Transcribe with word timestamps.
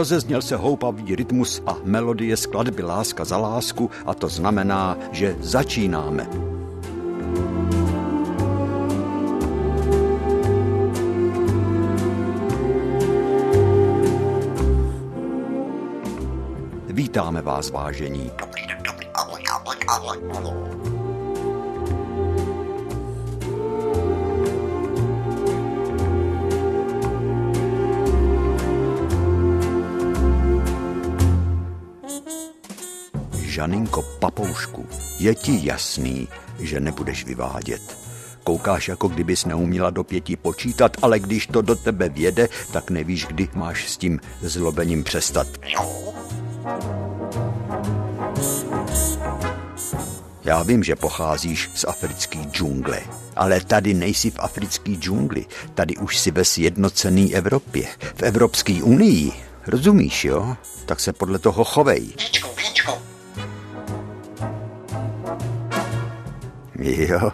rozezněl 0.00 0.42
se 0.42 0.56
houpavý 0.56 1.14
rytmus 1.14 1.62
a 1.66 1.76
melodie 1.84 2.36
skladby 2.36 2.82
Láska 2.82 3.24
za 3.24 3.36
lásku 3.36 3.90
a 4.06 4.14
to 4.14 4.28
znamená, 4.28 4.96
že 5.12 5.36
začínáme. 5.40 6.26
Vítáme 16.88 17.42
vás, 17.42 17.70
vážení. 17.70 18.30
Dobrý 18.40 18.66
den, 18.66 18.78
dobrý, 18.84 19.06
ahoj, 19.14 19.42
ahoj, 19.52 19.76
ahoj, 19.88 20.59
ahoj. 33.70 33.80
Žaninko 33.80 34.02
Papoušku, 34.18 34.86
je 35.18 35.34
ti 35.34 35.60
jasný, 35.62 36.28
že 36.58 36.80
nebudeš 36.80 37.24
vyvádět. 37.24 37.96
Koukáš, 38.44 38.88
jako 38.88 39.08
kdybys 39.08 39.44
neuměla 39.44 39.90
do 39.90 40.04
pěti 40.04 40.36
počítat, 40.36 40.96
ale 41.02 41.18
když 41.18 41.46
to 41.46 41.62
do 41.62 41.76
tebe 41.76 42.08
věde, 42.08 42.48
tak 42.72 42.90
nevíš, 42.90 43.26
kdy 43.26 43.48
máš 43.54 43.88
s 43.88 43.96
tím 43.96 44.20
zlobením 44.42 45.04
přestat. 45.04 45.46
Já 50.44 50.62
vím, 50.62 50.84
že 50.84 50.96
pocházíš 50.96 51.70
z 51.74 51.84
africké 51.84 52.38
džungle, 52.38 53.00
ale 53.36 53.60
tady 53.60 53.94
nejsi 53.94 54.30
v 54.30 54.38
africké 54.38 54.92
džungli, 54.92 55.46
tady 55.74 55.96
už 55.96 56.18
si 56.18 56.30
ve 56.30 56.44
sjednocený 56.44 57.34
Evropě, 57.34 57.86
v 58.14 58.22
Evropské 58.22 58.82
unii. 58.82 59.32
Rozumíš, 59.66 60.24
jo? 60.24 60.56
Tak 60.86 61.00
se 61.00 61.12
podle 61.12 61.38
toho 61.38 61.64
chovej. 61.64 62.00
Víčko, 62.18 62.49
Jo, 66.80 67.32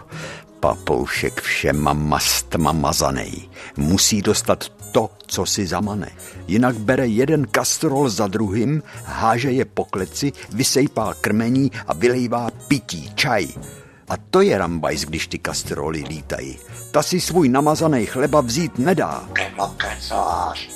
papoušek 0.59 1.41
všema 1.41 1.93
mastma 1.93 2.71
mazanej. 2.71 3.47
Musí 3.77 4.21
dostat 4.21 4.67
to, 4.91 5.09
co 5.27 5.45
si 5.45 5.67
zamane. 5.67 6.11
Jinak 6.47 6.75
bere 6.75 7.07
jeden 7.07 7.47
kastrol 7.47 8.09
za 8.09 8.27
druhým, 8.27 8.83
háže 9.03 9.51
je 9.51 9.65
po 9.65 9.85
kleci, 9.85 10.33
vysejpá 10.51 11.13
krmení 11.23 11.71
a 11.87 11.93
vylejvá 11.93 12.51
pití, 12.67 13.11
čaj. 13.15 13.47
A 14.09 14.17
to 14.17 14.41
je 14.41 14.57
rambajs, 14.57 15.01
když 15.01 15.27
ty 15.27 15.37
kastroly 15.39 16.03
lítají. 16.03 16.59
Ta 16.91 17.03
si 17.03 17.21
svůj 17.21 17.49
namazaný 17.49 18.05
chleba 18.05 18.41
vzít 18.41 18.79
nedá. 18.79 19.23
Kemo 19.33 19.67
kecáš. 19.67 20.69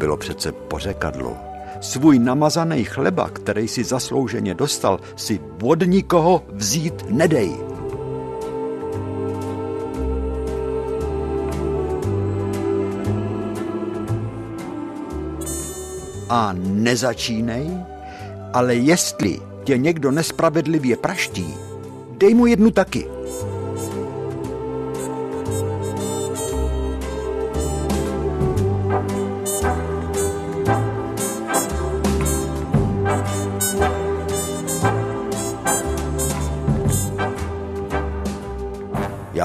Bylo 0.00 0.16
přece 0.16 0.52
pořekadlo. 0.52 1.36
Svůj 1.80 2.18
namazaný 2.18 2.84
chleba, 2.84 3.28
který 3.28 3.68
si 3.68 3.84
zaslouženě 3.84 4.54
dostal, 4.54 5.00
si 5.16 5.40
od 5.62 5.80
nikoho 5.84 6.42
vzít 6.52 7.04
nedej. 7.10 7.52
A 16.28 16.54
nezačínej, 16.56 17.68
ale 18.52 18.74
jestli 18.74 19.40
tě 19.64 19.78
někdo 19.78 20.10
nespravedlivě 20.10 20.96
praští, 20.96 21.54
dej 22.18 22.34
mu 22.34 22.46
jednu 22.46 22.70
taky. 22.70 23.19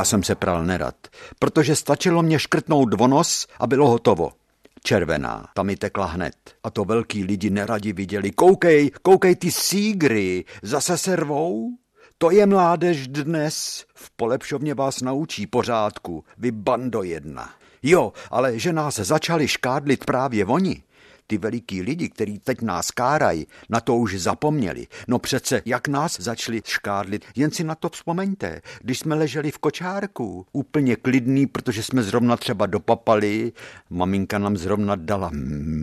Jsem 0.05 0.23
se 0.23 0.35
pral 0.35 0.65
nerad, 0.65 0.95
protože 1.39 1.75
stačilo 1.75 2.23
mě 2.23 2.39
škrtnout 2.39 2.89
dvonos 2.89 3.47
a 3.59 3.67
bylo 3.67 3.89
hotovo. 3.89 4.31
Červená, 4.83 5.45
tam 5.53 5.65
mi 5.65 5.75
tekla 5.75 6.05
hned. 6.05 6.35
A 6.63 6.69
to 6.69 6.85
velký 6.85 7.23
lidi 7.23 7.49
neradi 7.49 7.93
viděli. 7.93 8.31
Koukej, 8.31 8.91
koukej 9.01 9.35
ty 9.35 9.51
sígry, 9.51 10.45
zase 10.61 10.97
se 10.97 11.15
rvou? 11.15 11.69
To 12.17 12.31
je 12.31 12.45
mládež 12.45 13.07
dnes. 13.07 13.85
V 13.95 14.11
polepšovně 14.15 14.73
vás 14.73 15.01
naučí 15.01 15.47
pořádku, 15.47 16.23
vy 16.37 16.51
bando 16.51 17.03
jedna. 17.03 17.53
Jo, 17.83 18.13
ale 18.31 18.59
že 18.59 18.73
nás 18.73 18.95
začali 18.95 19.47
škádlit 19.47 20.05
právě 20.05 20.45
oni, 20.45 20.83
ty 21.27 21.37
veliký 21.37 21.81
lidi, 21.81 22.09
který 22.09 22.39
teď 22.39 22.61
nás 22.61 22.91
kárají, 22.91 23.47
na 23.69 23.79
to 23.79 23.95
už 23.95 24.21
zapomněli. 24.21 24.87
No 25.07 25.19
přece, 25.19 25.61
jak 25.65 25.87
nás 25.87 26.19
začali 26.19 26.61
škádlit, 26.65 27.25
jen 27.35 27.51
si 27.51 27.63
na 27.63 27.75
to 27.75 27.89
vzpomeňte. 27.89 28.61
Když 28.81 28.99
jsme 28.99 29.15
leželi 29.15 29.51
v 29.51 29.57
kočárku, 29.57 30.45
úplně 30.53 30.95
klidný, 30.95 31.47
protože 31.47 31.83
jsme 31.83 32.03
zrovna 32.03 32.37
třeba 32.37 32.65
dopapali, 32.65 33.51
maminka 33.89 34.37
nám 34.37 34.57
zrovna 34.57 34.95
dala 34.95 35.31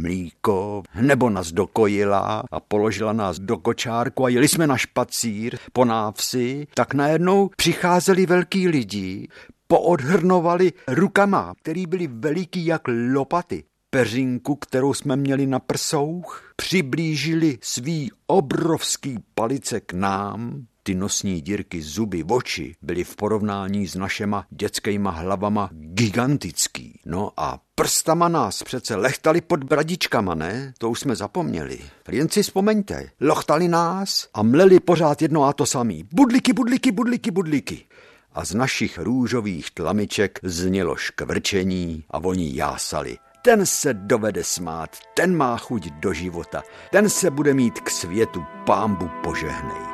mlíko, 0.00 0.82
nebo 1.00 1.30
nás 1.30 1.52
dokojila 1.52 2.44
a 2.50 2.60
položila 2.60 3.12
nás 3.12 3.38
do 3.38 3.56
kočárku 3.56 4.24
a 4.24 4.28
jeli 4.28 4.48
jsme 4.48 4.66
na 4.66 4.76
špacír 4.76 5.58
po 5.72 5.84
návsi, 5.84 6.66
tak 6.74 6.94
najednou 6.94 7.50
přicházeli 7.56 8.26
velký 8.26 8.68
lidi, 8.68 9.28
poodhrnovali 9.66 10.72
rukama, 10.88 11.54
který 11.62 11.86
byli 11.86 12.06
veliký 12.06 12.66
jak 12.66 12.82
lopaty 13.14 13.64
peřinku, 13.94 14.56
kterou 14.56 14.94
jsme 14.94 15.16
měli 15.16 15.46
na 15.46 15.58
prsouch, 15.58 16.52
přiblížili 16.56 17.58
svý 17.62 18.10
obrovský 18.26 19.18
palice 19.34 19.80
k 19.80 19.92
nám, 19.92 20.66
ty 20.82 20.94
nosní 20.94 21.40
dírky, 21.40 21.82
zuby, 21.82 22.24
oči 22.24 22.74
byly 22.82 23.04
v 23.04 23.16
porovnání 23.16 23.86
s 23.86 23.94
našema 23.94 24.44
dětskýma 24.50 25.10
hlavama 25.10 25.70
gigantický. 25.72 27.00
No 27.06 27.30
a 27.36 27.60
prstama 27.74 28.28
nás 28.28 28.62
přece 28.62 28.96
lechtali 28.96 29.40
pod 29.40 29.64
bradičkama, 29.64 30.34
ne? 30.34 30.74
To 30.78 30.90
už 30.90 31.00
jsme 31.00 31.16
zapomněli. 31.16 31.78
Jen 32.10 32.28
si 32.28 32.42
vzpomeňte, 32.42 33.10
lochtali 33.20 33.68
nás 33.68 34.28
a 34.34 34.42
mleli 34.42 34.80
pořád 34.80 35.22
jedno 35.22 35.44
a 35.44 35.52
to 35.52 35.66
samý. 35.66 36.04
Budliky, 36.12 36.52
budliky, 36.52 36.92
budliky, 36.92 37.30
budliky. 37.30 37.84
A 38.32 38.44
z 38.44 38.54
našich 38.54 38.98
růžových 38.98 39.70
tlamiček 39.70 40.38
znělo 40.42 40.96
škvrčení 40.96 42.04
a 42.10 42.18
oni 42.18 42.56
jásali 42.56 43.18
ten 43.42 43.66
se 43.66 43.94
dovede 43.94 44.44
smát, 44.44 44.90
ten 45.14 45.36
má 45.36 45.56
chuť 45.56 45.90
do 45.90 46.12
života, 46.12 46.62
ten 46.90 47.08
se 47.08 47.30
bude 47.30 47.54
mít 47.54 47.80
k 47.80 47.90
světu 47.90 48.44
pámbu 48.66 49.10
požehnej. 49.22 49.91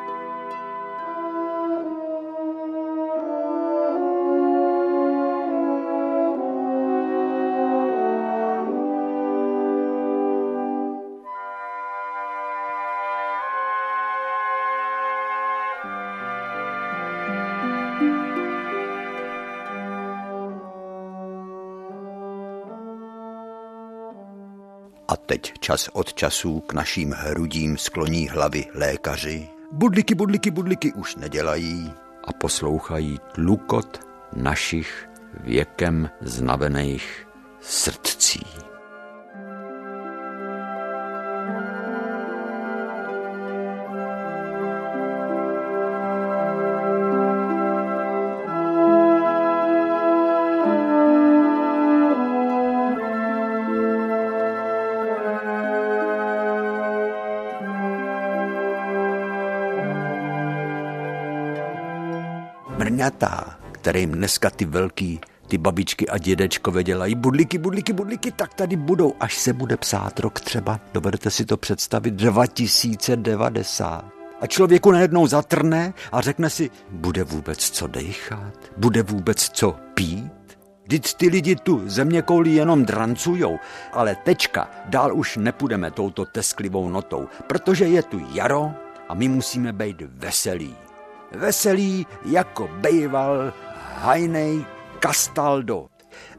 Teď 25.29 25.53
čas 25.61 25.89
od 25.93 26.15
času 26.15 26.61
k 26.61 26.73
naším 26.73 27.13
hrudím 27.13 27.79
skloní 27.79 28.29
hlavy 28.29 28.65
lékaři. 28.75 29.49
Budliky, 29.73 30.15
budliky, 30.15 30.51
budliky 30.51 30.93
už 30.93 31.17
nedělají 31.17 31.93
a 32.25 32.33
poslouchají 32.33 33.19
tlukot 33.35 34.01
našich 34.37 35.09
věkem 35.45 36.11
znavených 36.21 37.29
srdcí. 37.61 38.68
Mrňatá, 63.09 63.59
kterým 63.73 64.13
dneska 64.13 64.51
ty 64.51 64.65
velký 64.65 65.21
ty 65.49 65.59
babičky 65.59 66.09
a 66.09 66.19
dědečkové 66.19 66.85
dělají 66.85 67.15
budliky, 67.15 67.59
budliky, 67.59 67.93
budliky, 67.93 68.33
tak 68.33 68.55
tady 68.55 68.77
budou, 68.77 69.15
až 69.21 69.39
se 69.39 69.53
bude 69.53 69.77
psát 69.77 70.21
rok 70.21 70.41
třeba, 70.41 70.81
dovedete 70.93 71.31
si 71.31 71.45
to 71.45 71.57
představit, 71.57 72.15
2090. 72.15 74.05
A 74.41 74.47
člověku 74.47 74.91
najednou 74.91 75.27
zatrne 75.27 75.95
a 76.13 76.21
řekne 76.21 76.51
si, 76.51 76.71
bude 76.91 77.25
vůbec 77.25 77.71
co 77.71 77.87
dechat? 77.87 78.53
Bude 78.77 79.03
vůbec 79.03 79.51
co 79.51 79.77
pít? 79.95 80.59
Vždyť 80.85 81.15
ty 81.15 81.29
lidi 81.29 81.57
tu 81.57 81.89
země 81.89 82.23
koulí 82.23 82.55
jenom 82.55 82.85
drancujou, 82.85 83.59
ale 83.93 84.17
tečka, 84.25 84.71
dál 84.85 85.17
už 85.17 85.37
nepůjdeme 85.37 85.91
touto 85.91 86.25
tesklivou 86.25 86.89
notou, 86.89 87.29
protože 87.47 87.85
je 87.85 88.03
tu 88.03 88.21
jaro 88.33 88.73
a 89.09 89.15
my 89.15 89.29
musíme 89.29 89.73
být 89.73 90.03
veselí. 90.07 90.88
Veselí 91.33 92.07
jako 92.25 92.69
bejval 92.73 93.53
Hajnej 93.95 94.65
Castaldo. 95.03 95.87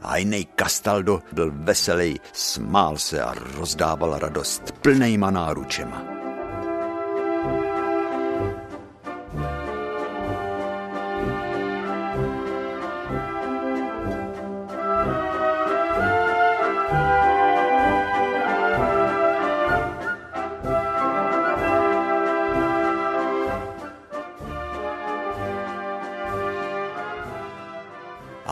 Hajnej 0.02 0.46
Castaldo 0.56 1.22
byl 1.32 1.50
veselý, 1.54 2.20
smál 2.32 2.96
se 2.96 3.22
a 3.22 3.34
rozdával 3.34 4.18
radost 4.18 4.72
plnejma 4.72 5.30
náručema. 5.30 6.09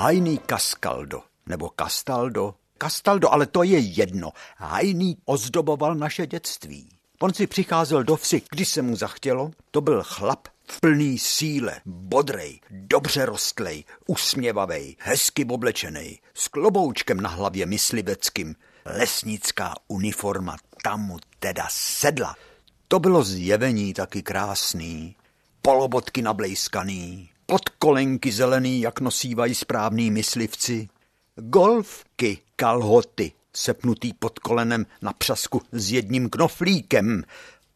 Hajný 0.09 0.41
Cascaldo, 0.51 1.23
nebo 1.47 1.71
Castaldo, 1.81 2.55
Castaldo, 2.83 3.33
ale 3.33 3.47
to 3.47 3.63
je 3.63 3.79
jedno. 3.79 4.33
Hajný 4.57 5.17
ozdoboval 5.25 5.95
naše 5.95 6.27
dětství. 6.27 6.89
On 7.19 7.35
si 7.35 7.47
přicházel 7.47 8.05
do 8.05 8.17
vsi, 8.17 8.43
když 8.51 8.69
se 8.69 8.83
mu 8.83 8.97
zachtělo. 8.97 9.51
To 9.71 9.81
byl 9.81 10.03
chlap 10.03 10.49
v 10.71 10.81
plný 10.81 11.19
síle, 11.19 11.81
bodrej, 11.87 12.61
dobře 12.71 13.27
rostlej, 13.27 13.85
usměvavej, 14.07 14.97
hezky 14.99 15.45
oblečený, 15.45 16.19
s 16.35 16.49
kloboučkem 16.49 17.21
na 17.21 17.29
hlavě 17.29 17.67
mysliveckým. 17.67 18.55
Lesnická 18.85 19.75
uniforma 19.89 20.57
tam 20.83 21.01
mu 21.07 21.17
teda 21.39 21.67
sedla. 21.71 22.37
To 22.89 22.99
bylo 22.99 23.25
zjevení 23.25 23.95
taky 23.95 24.23
krásný, 24.23 25.17
polobotky 25.63 26.23
nablejskaný, 26.23 27.31
podkolenky 27.51 28.33
zelený, 28.33 28.81
jak 28.81 29.01
nosívají 29.01 29.55
správný 29.55 30.11
myslivci, 30.11 30.89
golfky, 31.37 32.39
kalhoty, 32.57 33.33
sepnutý 33.57 34.13
pod 34.13 34.39
kolenem 34.39 34.87
na 35.03 35.13
přasku 35.13 35.63
s 35.73 35.93
jedním 35.93 36.31
knoflíkem, 36.31 37.25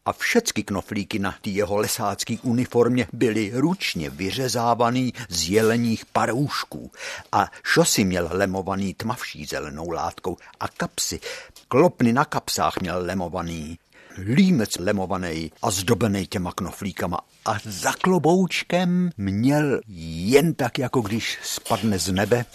a 0.05 0.13
všecky 0.13 0.63
knoflíky 0.63 1.19
na 1.19 1.35
té 1.41 1.49
jeho 1.49 1.77
lesácký 1.77 2.39
uniformě 2.39 3.07
byly 3.13 3.51
ručně 3.53 4.09
vyřezávaný 4.09 5.13
z 5.29 5.49
jeleních 5.49 6.05
paroušků. 6.05 6.91
A 7.31 7.51
šosy 7.63 8.03
měl 8.05 8.29
lemovaný 8.31 8.93
tmavší 8.93 9.45
zelenou 9.45 9.89
látkou 9.89 10.37
a 10.59 10.67
kapsy, 10.67 11.19
klopny 11.67 12.13
na 12.13 12.25
kapsách 12.25 12.81
měl 12.81 12.99
lemovaný 13.05 13.79
límec 14.17 14.77
lemovaný 14.79 15.51
a 15.61 15.71
zdobený 15.71 16.27
těma 16.27 16.51
knoflíkama 16.51 17.19
a 17.45 17.57
za 17.63 17.91
kloboučkem 17.91 19.09
měl 19.17 19.81
jen 19.87 20.53
tak, 20.53 20.79
jako 20.79 21.01
když 21.01 21.39
spadne 21.43 21.99
z 21.99 22.11
nebe, 22.11 22.45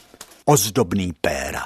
ozdobný 0.45 1.13
péra. 1.21 1.63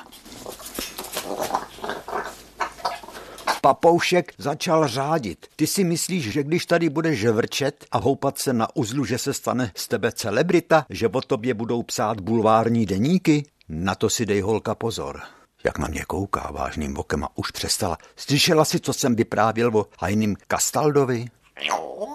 Papoušek 3.61 4.33
začal 4.39 4.89
řádit. 4.89 5.47
Ty 5.57 5.67
si 5.67 5.85
myslíš, 5.85 6.33
že 6.33 6.43
když 6.43 6.67
tady 6.67 6.89
budeš 6.89 7.25
vrčet 7.25 7.85
a 7.93 7.99
houpat 7.99 8.39
se 8.39 8.53
na 8.53 8.77
uzlu, 8.77 9.05
že 9.05 9.19
se 9.19 9.35
stane 9.35 9.73
z 9.77 9.89
tebe 9.89 10.13
celebrita, 10.13 10.87
že 10.91 11.09
o 11.09 11.21
tobě 11.21 11.55
budou 11.55 11.83
psát 11.83 12.21
bulvární 12.21 12.87
deníky? 12.87 13.47
Na 13.69 13.95
to 13.95 14.11
si 14.11 14.27
dej 14.27 14.41
holka 14.41 14.75
pozor 14.75 15.23
jak 15.65 15.79
na 15.79 15.89
mě 15.89 16.05
kouká 16.05 16.51
vážným 16.53 16.99
okem 16.99 17.25
a 17.25 17.29
už 17.35 17.51
přestala. 17.51 17.99
Slyšela 18.17 18.65
si, 18.65 18.81
co 18.81 18.93
jsem 18.93 19.17
vyprávěl 19.17 19.77
o 19.77 19.87
hajným 19.99 20.37
Kastaldovi? 20.47 21.27
Jo. 21.61 22.09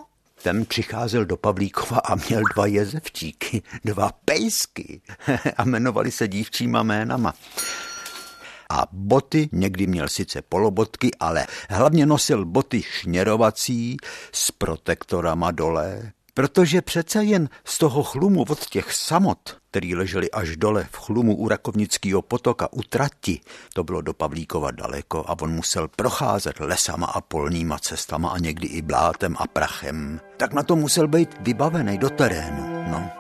Ten 0.44 0.66
přicházel 0.66 1.26
do 1.26 1.38
Pavlíkova 1.38 1.98
a 2.00 2.16
měl 2.16 2.42
dva 2.56 2.66
jezevčíky, 2.66 3.62
dva 3.86 4.12
pejsky 4.26 5.02
a 5.58 5.64
jmenovali 5.64 6.12
se 6.12 6.28
dívčíma 6.28 6.84
jménama. 6.84 7.34
A 8.70 8.88
boty 8.92 9.50
někdy 9.52 9.88
měl 9.88 10.08
sice 10.08 10.42
polobotky, 10.42 11.12
ale 11.20 11.48
hlavně 11.70 12.06
nosil 12.06 12.46
boty 12.46 12.82
šněrovací 12.82 13.98
s 14.32 14.52
protektorama 14.52 15.52
dole, 15.52 16.12
protože 16.38 16.82
přece 16.82 17.24
jen 17.24 17.50
z 17.66 17.78
toho 17.78 18.04
chlumu 18.04 18.46
od 18.50 18.66
těch 18.66 18.94
samot, 18.94 19.58
který 19.70 19.96
leželi 19.96 20.32
až 20.32 20.58
dole 20.58 20.88
v 20.92 20.98
chlumu 20.98 21.36
u 21.36 21.48
Rakovnického 21.48 22.22
potoka 22.22 22.74
u 22.74 22.82
trati, 22.82 23.40
to 23.74 23.84
bylo 23.84 24.02
do 24.02 24.14
Pavlíkova 24.14 24.72
daleko 24.72 25.26
a 25.28 25.36
on 25.42 25.52
musel 25.52 25.88
procházet 25.88 26.60
lesama 26.60 27.06
a 27.06 27.22
polníma 27.22 27.80
cestama 27.80 28.30
a 28.30 28.38
někdy 28.38 28.68
i 28.68 28.82
blátem 28.82 29.36
a 29.40 29.48
prachem, 29.48 30.20
tak 30.38 30.54
na 30.54 30.64
to 30.64 30.76
musel 30.76 31.08
být 31.08 31.30
vybavený 31.40 31.98
do 31.98 32.10
terénu. 32.10 32.86
No. 32.92 33.12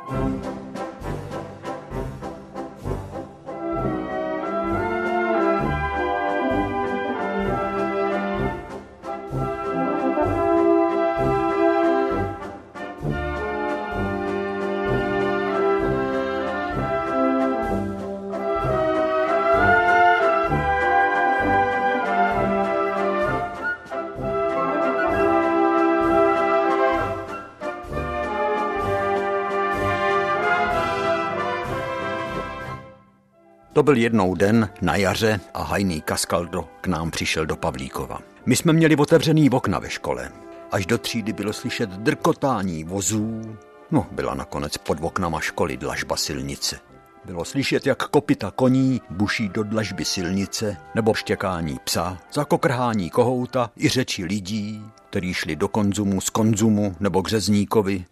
Byl 33.87 33.97
jednou 33.97 34.35
den 34.35 34.69
na 34.81 34.95
jaře 34.95 35.39
a 35.53 35.63
hajný 35.63 36.01
Kaskaldo 36.01 36.67
k 36.81 36.87
nám 36.87 37.11
přišel 37.11 37.45
do 37.45 37.55
Pavlíkova. 37.55 38.19
My 38.45 38.55
jsme 38.55 38.73
měli 38.73 38.95
otevřený 38.95 39.49
okna 39.49 39.79
ve 39.79 39.89
škole. 39.89 40.31
Až 40.71 40.85
do 40.85 40.97
třídy 40.97 41.33
bylo 41.33 41.53
slyšet 41.53 41.89
drkotání 41.89 42.83
vozů. 42.83 43.57
No, 43.91 44.07
byla 44.11 44.35
nakonec 44.35 44.77
pod 44.77 44.97
oknama 45.01 45.39
školy 45.39 45.77
dlažba 45.77 46.17
silnice. 46.17 46.79
Bylo 47.25 47.45
slyšet, 47.45 47.85
jak 47.85 48.07
kopita 48.07 48.51
koní 48.51 49.01
buší 49.09 49.49
do 49.49 49.63
dlažby 49.63 50.05
silnice, 50.05 50.77
nebo 50.95 51.13
štěkání 51.13 51.79
psa, 51.83 52.17
zakokrhání 52.33 53.09
kohouta 53.09 53.71
i 53.77 53.89
řeči 53.89 54.25
lidí, 54.25 54.81
kteří 55.09 55.33
šli 55.33 55.55
do 55.55 55.67
konzumu 55.67 56.21
z 56.21 56.29
konzumu 56.29 56.95
nebo 56.99 57.21
k 57.23 57.27
řezníkovi, 57.27 58.05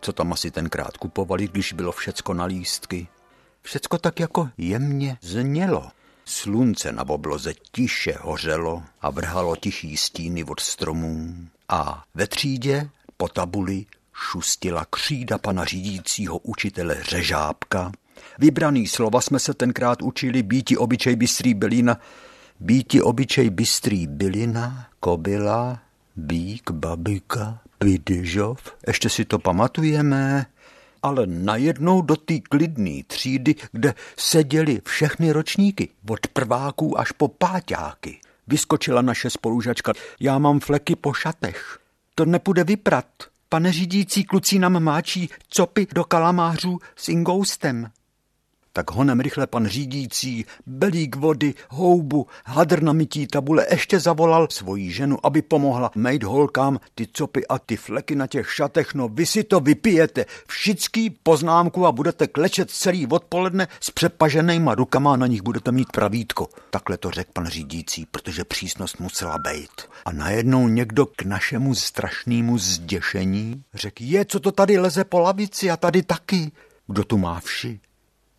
co 0.00 0.12
tam 0.12 0.32
asi 0.32 0.50
tenkrát 0.50 0.96
kupovali, 0.96 1.48
když 1.48 1.72
bylo 1.72 1.92
všecko 1.92 2.34
na 2.34 2.44
lístky. 2.44 3.08
Všecko 3.62 3.98
tak 3.98 4.20
jako 4.20 4.48
jemně 4.58 5.18
znělo. 5.20 5.90
Slunce 6.24 6.92
na 6.92 7.08
obloze 7.08 7.54
tiše 7.72 8.14
hořelo 8.20 8.82
a 9.00 9.10
vrhalo 9.10 9.56
tichý 9.56 9.96
stíny 9.96 10.44
od 10.44 10.60
stromů. 10.60 11.34
A 11.68 12.04
ve 12.14 12.26
třídě 12.26 12.90
po 13.16 13.28
tabuli 13.28 13.86
šustila 14.12 14.86
křída 14.90 15.38
pana 15.38 15.64
řídícího 15.64 16.38
učitele 16.38 16.96
Řežábka. 17.02 17.92
Vybraný 18.38 18.86
slova 18.86 19.20
jsme 19.20 19.38
se 19.38 19.54
tenkrát 19.54 20.02
učili 20.02 20.42
býti 20.42 20.76
obyčej 20.76 21.16
bystrý 21.16 21.54
bylina, 21.54 22.00
býti 22.60 23.02
obyčej 23.02 23.50
bystrý 23.50 24.06
bylina, 24.06 24.86
kobila, 25.00 25.80
bík, 26.16 26.70
babika, 26.70 27.58
pidyžov. 27.78 28.58
Ještě 28.86 29.08
si 29.08 29.24
to 29.24 29.38
pamatujeme? 29.38 30.46
Ale 31.02 31.26
najednou 31.26 32.02
do 32.02 32.16
té 32.16 32.40
klidné 32.40 33.02
třídy, 33.06 33.54
kde 33.72 33.94
seděli 34.16 34.80
všechny 34.86 35.32
ročníky, 35.32 35.88
od 36.10 36.26
prváků 36.26 37.00
až 37.00 37.12
po 37.12 37.28
páťáky. 37.28 38.20
Vyskočila 38.46 39.02
naše 39.02 39.30
spolužačka. 39.30 39.92
Já 40.20 40.38
mám 40.38 40.60
fleky 40.60 40.96
po 40.96 41.12
šatech. 41.12 41.78
To 42.14 42.24
nepůjde 42.24 42.64
vyprat. 42.64 43.06
Pane 43.48 43.72
řídící, 43.72 44.24
kluci 44.24 44.58
nám 44.58 44.82
máčí 44.82 45.28
copy 45.48 45.86
do 45.94 46.04
kalamářů 46.04 46.78
s 46.96 47.08
ingoustem. 47.08 47.90
Tak 48.74 48.90
honem 48.90 49.20
rychle 49.20 49.46
pan 49.46 49.66
řídící, 49.66 50.44
belík 50.66 51.16
vody, 51.16 51.54
houbu, 51.68 52.26
hadr 52.44 52.82
na 52.82 52.92
mytí 52.92 53.26
tabule 53.26 53.66
ještě 53.70 54.00
zavolal 54.00 54.46
svoji 54.50 54.90
ženu, 54.90 55.18
aby 55.22 55.42
pomohla 55.42 55.90
mejt 55.94 56.22
holkám 56.22 56.78
ty 56.94 57.06
copy 57.12 57.46
a 57.46 57.58
ty 57.58 57.76
fleky 57.76 58.14
na 58.14 58.26
těch 58.26 58.52
šatech. 58.52 58.94
No 58.94 59.08
vy 59.08 59.26
si 59.26 59.44
to 59.44 59.60
vypijete, 59.60 60.24
všický 60.48 61.10
poznámku 61.10 61.86
a 61.86 61.92
budete 61.92 62.26
klečet 62.26 62.70
celý 62.70 63.06
odpoledne 63.06 63.68
s 63.80 63.90
přepaženýma 63.90 64.74
rukama 64.74 65.12
a 65.12 65.16
na 65.16 65.26
nich 65.26 65.42
budete 65.42 65.72
mít 65.72 65.92
pravítko. 65.92 66.48
Takhle 66.70 66.98
to 66.98 67.10
řekl 67.10 67.30
pan 67.32 67.46
řídící, 67.46 68.06
protože 68.10 68.44
přísnost 68.44 69.00
musela 69.00 69.38
být. 69.38 69.82
A 70.04 70.12
najednou 70.12 70.68
někdo 70.68 71.06
k 71.06 71.22
našemu 71.22 71.74
strašnému 71.74 72.58
zděšení 72.58 73.62
řekl, 73.74 74.02
je, 74.02 74.24
co 74.24 74.40
to 74.40 74.52
tady 74.52 74.78
leze 74.78 75.04
po 75.04 75.18
lavici 75.18 75.70
a 75.70 75.76
tady 75.76 76.02
taky. 76.02 76.52
Kdo 76.86 77.04
tu 77.04 77.18
má 77.18 77.40
vši? 77.40 77.80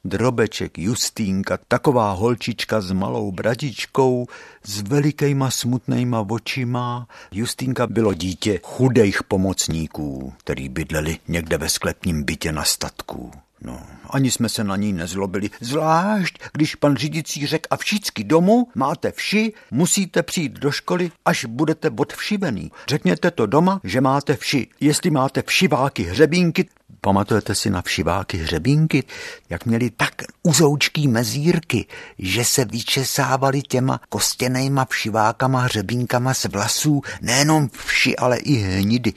Drobeček 0.05 0.77
Justínka, 0.77 1.57
taková 1.67 2.11
holčička 2.11 2.81
s 2.81 2.91
malou 2.91 3.31
bradičkou, 3.31 4.27
s 4.63 4.81
velikejma 4.81 5.51
smutnejma 5.51 6.25
očima. 6.29 7.07
Justínka 7.31 7.87
bylo 7.87 8.13
dítě 8.13 8.59
chudejch 8.63 9.23
pomocníků, 9.23 10.33
který 10.37 10.69
bydleli 10.69 11.17
někde 11.27 11.57
ve 11.57 11.69
sklepním 11.69 12.23
bytě 12.23 12.51
na 12.51 12.63
statku. 12.63 13.31
No, 13.61 13.81
ani 14.09 14.31
jsme 14.31 14.49
se 14.49 14.63
na 14.63 14.75
ní 14.75 14.93
nezlobili, 14.93 15.49
zvlášť, 15.61 16.39
když 16.53 16.75
pan 16.75 16.95
řídící 16.97 17.47
řekl 17.47 17.67
a 17.69 17.77
všichni 17.77 18.23
domů 18.23 18.67
máte 18.75 19.11
vši, 19.11 19.53
musíte 19.71 20.23
přijít 20.23 20.51
do 20.51 20.71
školy, 20.71 21.11
až 21.25 21.45
budete 21.45 21.89
odvšivený. 21.89 22.71
Řekněte 22.87 23.31
to 23.31 23.45
doma, 23.45 23.81
že 23.83 24.01
máte 24.01 24.35
vši. 24.35 24.67
Jestli 24.79 25.09
máte 25.09 25.43
všiváky 25.47 26.03
hřebínky, 26.03 26.69
Pamatujete 27.01 27.55
si 27.55 27.69
na 27.69 27.81
všiváky 27.81 28.37
hřebínky, 28.37 29.03
jak 29.49 29.65
měli 29.65 29.89
tak 29.89 30.13
uzoučký 30.43 31.07
mezírky, 31.07 31.85
že 32.19 32.45
se 32.45 32.65
vyčesávali 32.65 33.61
těma 33.61 33.99
kostěnejma 34.09 34.85
všivákama 34.85 35.59
hřebínkama 35.61 36.33
z 36.33 36.45
vlasů, 36.45 37.01
nejenom 37.21 37.69
vši, 37.69 38.15
ale 38.15 38.37
i 38.37 38.55
hnidy. 38.55 39.13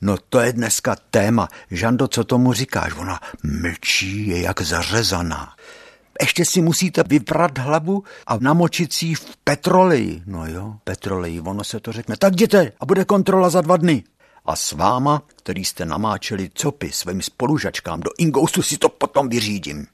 No 0.00 0.16
to 0.28 0.40
je 0.40 0.52
dneska 0.52 0.96
téma. 1.10 1.48
Žando, 1.70 2.08
co 2.08 2.24
tomu 2.24 2.52
říkáš? 2.52 2.92
Ona 2.98 3.20
mlčí, 3.42 4.28
je 4.28 4.40
jak 4.40 4.60
zařezaná. 4.60 5.54
Ještě 6.20 6.44
si 6.44 6.62
musíte 6.62 7.02
vyprat 7.02 7.58
hlavu 7.58 8.04
a 8.26 8.38
namočit 8.40 8.92
si 8.92 9.14
v 9.14 9.36
petroleji. 9.44 10.22
No 10.26 10.46
jo, 10.46 10.74
petroleji, 10.84 11.40
ono 11.40 11.64
se 11.64 11.80
to 11.80 11.92
řekne. 11.92 12.16
Tak 12.16 12.32
jděte 12.32 12.72
a 12.80 12.86
bude 12.86 13.04
kontrola 13.04 13.50
za 13.50 13.60
dva 13.60 13.76
dny. 13.76 14.04
A 14.44 14.56
s 14.56 14.72
váma, 14.72 15.22
který 15.36 15.64
jste 15.64 15.84
namáčeli 15.84 16.50
copy 16.54 16.92
svým 16.92 17.22
spolužačkám 17.22 18.00
do 18.00 18.10
Ingoustu, 18.18 18.62
si 18.62 18.78
to 18.78 18.88
potom 18.88 19.28
vyřídím. 19.28 19.86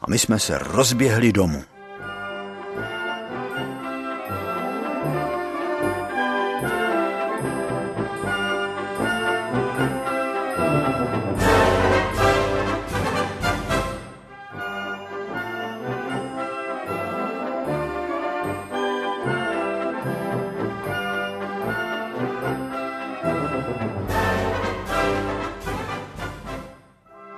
A 0.00 0.04
my 0.10 0.18
jsme 0.18 0.38
se 0.38 0.58
rozběhli 0.58 1.32
domů. 1.32 1.64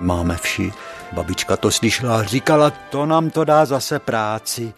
Máme 0.03 0.37
vši. 0.37 0.71
Babička 1.11 1.57
to 1.57 1.71
slyšela 1.71 2.19
a 2.19 2.23
říkala, 2.23 2.69
to 2.69 3.05
nám 3.05 3.29
to 3.29 3.43
dá 3.43 3.65
zase 3.65 3.99
práci. 3.99 4.73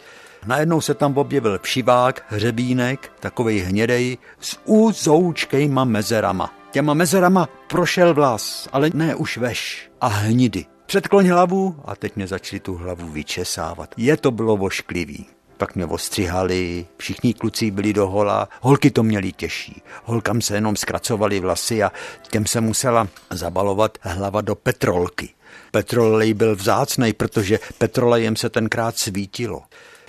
Najednou 0.45 0.81
se 0.81 0.93
tam 0.93 1.17
objevil 1.17 1.59
všivák, 1.61 2.25
hřebínek, 2.27 3.11
takovej 3.19 3.59
hnědej, 3.59 4.17
s 4.39 4.59
úzoučkejma 4.65 5.83
mezerama. 5.83 6.53
Těma 6.71 6.93
mezerama 6.93 7.49
prošel 7.67 8.13
vlas, 8.13 8.69
ale 8.71 8.89
ne 8.93 9.15
už 9.15 9.37
veš 9.37 9.89
a 10.01 10.07
hnidy. 10.07 10.65
Předkloň 10.85 11.27
hlavu 11.27 11.75
a 11.85 11.95
teď 11.95 12.15
mě 12.15 12.27
začali 12.27 12.59
tu 12.59 12.75
hlavu 12.75 13.07
vyčesávat. 13.07 13.89
Je 13.97 14.17
to 14.17 14.31
bylo 14.31 14.57
vošklivý. 14.57 15.34
Pak 15.57 15.75
mě 15.75 15.85
ostřihali, 15.85 16.85
všichni 16.97 17.33
kluci 17.33 17.71
byli 17.71 17.93
dohola, 17.93 18.49
holky 18.61 18.91
to 18.91 19.03
měli 19.03 19.31
těžší. 19.31 19.81
Holkám 20.03 20.41
se 20.41 20.55
jenom 20.55 20.75
zkracovali 20.75 21.39
vlasy 21.39 21.83
a 21.83 21.91
těm 22.29 22.45
se 22.45 22.61
musela 22.61 23.07
zabalovat 23.29 23.97
hlava 24.01 24.41
do 24.41 24.55
petrolky. 24.55 25.29
Petrolej 25.71 26.33
byl 26.33 26.55
vzácnej, 26.55 27.13
protože 27.13 27.59
petrolejem 27.77 28.35
se 28.35 28.49
tenkrát 28.49 28.97
svítilo. 28.97 29.63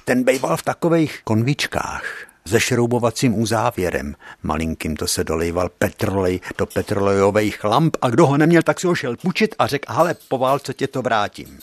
Ten 0.05 0.25
bejval 0.25 0.57
v 0.57 0.63
takových 0.63 1.21
konvičkách 1.25 2.27
se 2.47 2.61
šroubovacím 2.61 3.39
uzávěrem. 3.39 4.15
Malinkým 4.43 4.97
to 4.97 5.07
se 5.07 5.25
dolejval 5.25 5.69
petrolej 5.79 6.41
do 6.59 6.67
petrolejových 6.67 7.65
lamp 7.65 7.97
a 8.01 8.11
kdo 8.11 8.27
ho 8.27 8.37
neměl, 8.37 8.63
tak 8.63 8.81
si 8.81 8.87
ho 8.87 8.95
šel 8.95 9.17
pučit 9.17 9.55
a 9.59 9.67
řekl, 9.67 9.93
ale 9.93 10.17
po 10.29 10.39
válce 10.39 10.75
tě 10.75 10.87
to 10.87 11.03
vrátím. 11.03 11.59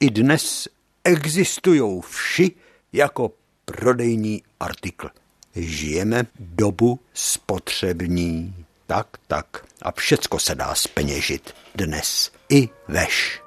I 0.00 0.10
dnes 0.10 0.68
existují 1.04 2.00
vši, 2.10 2.50
jako 2.92 3.32
prodejní 3.64 4.42
artikl. 4.60 5.08
Žijeme 5.54 6.26
dobu 6.40 7.00
spotřební. 7.14 8.54
Tak, 8.86 9.06
tak. 9.26 9.64
A 9.82 9.92
všecko 9.92 10.38
se 10.38 10.54
dá 10.54 10.74
speněžit. 10.74 11.54
Dnes 11.74 12.32
i 12.48 12.68
veš. 12.88 13.42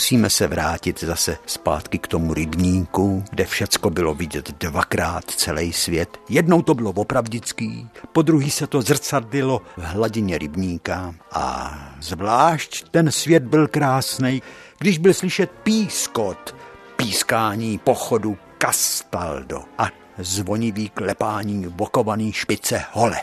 Musíme 0.00 0.30
se 0.30 0.46
vrátit 0.46 1.00
zase 1.00 1.38
zpátky 1.46 1.98
k 1.98 2.06
tomu 2.06 2.34
rybníku, 2.34 3.24
kde 3.30 3.44
všecko 3.44 3.90
bylo 3.90 4.14
vidět 4.14 4.50
dvakrát 4.58 5.30
celý 5.30 5.72
svět. 5.72 6.20
Jednou 6.28 6.62
to 6.62 6.74
bylo 6.74 6.90
opravdický, 6.90 7.88
po 8.12 8.22
druhý 8.22 8.50
se 8.50 8.66
to 8.66 8.82
zrcadlilo 8.82 9.62
v 9.76 9.82
hladině 9.82 10.38
rybníka 10.38 11.14
a 11.32 11.78
zvlášť 12.00 12.88
ten 12.90 13.10
svět 13.10 13.42
byl 13.42 13.68
krásný, 13.68 14.42
když 14.78 14.98
byl 14.98 15.14
slyšet 15.14 15.50
pískot, 15.62 16.56
pískání 16.96 17.78
pochodu 17.78 18.38
Castaldo 18.62 19.64
a 19.78 19.88
zvonivý 20.18 20.88
klepání 20.88 21.66
bokovaný 21.68 22.32
špice 22.32 22.84
hole. 22.92 23.20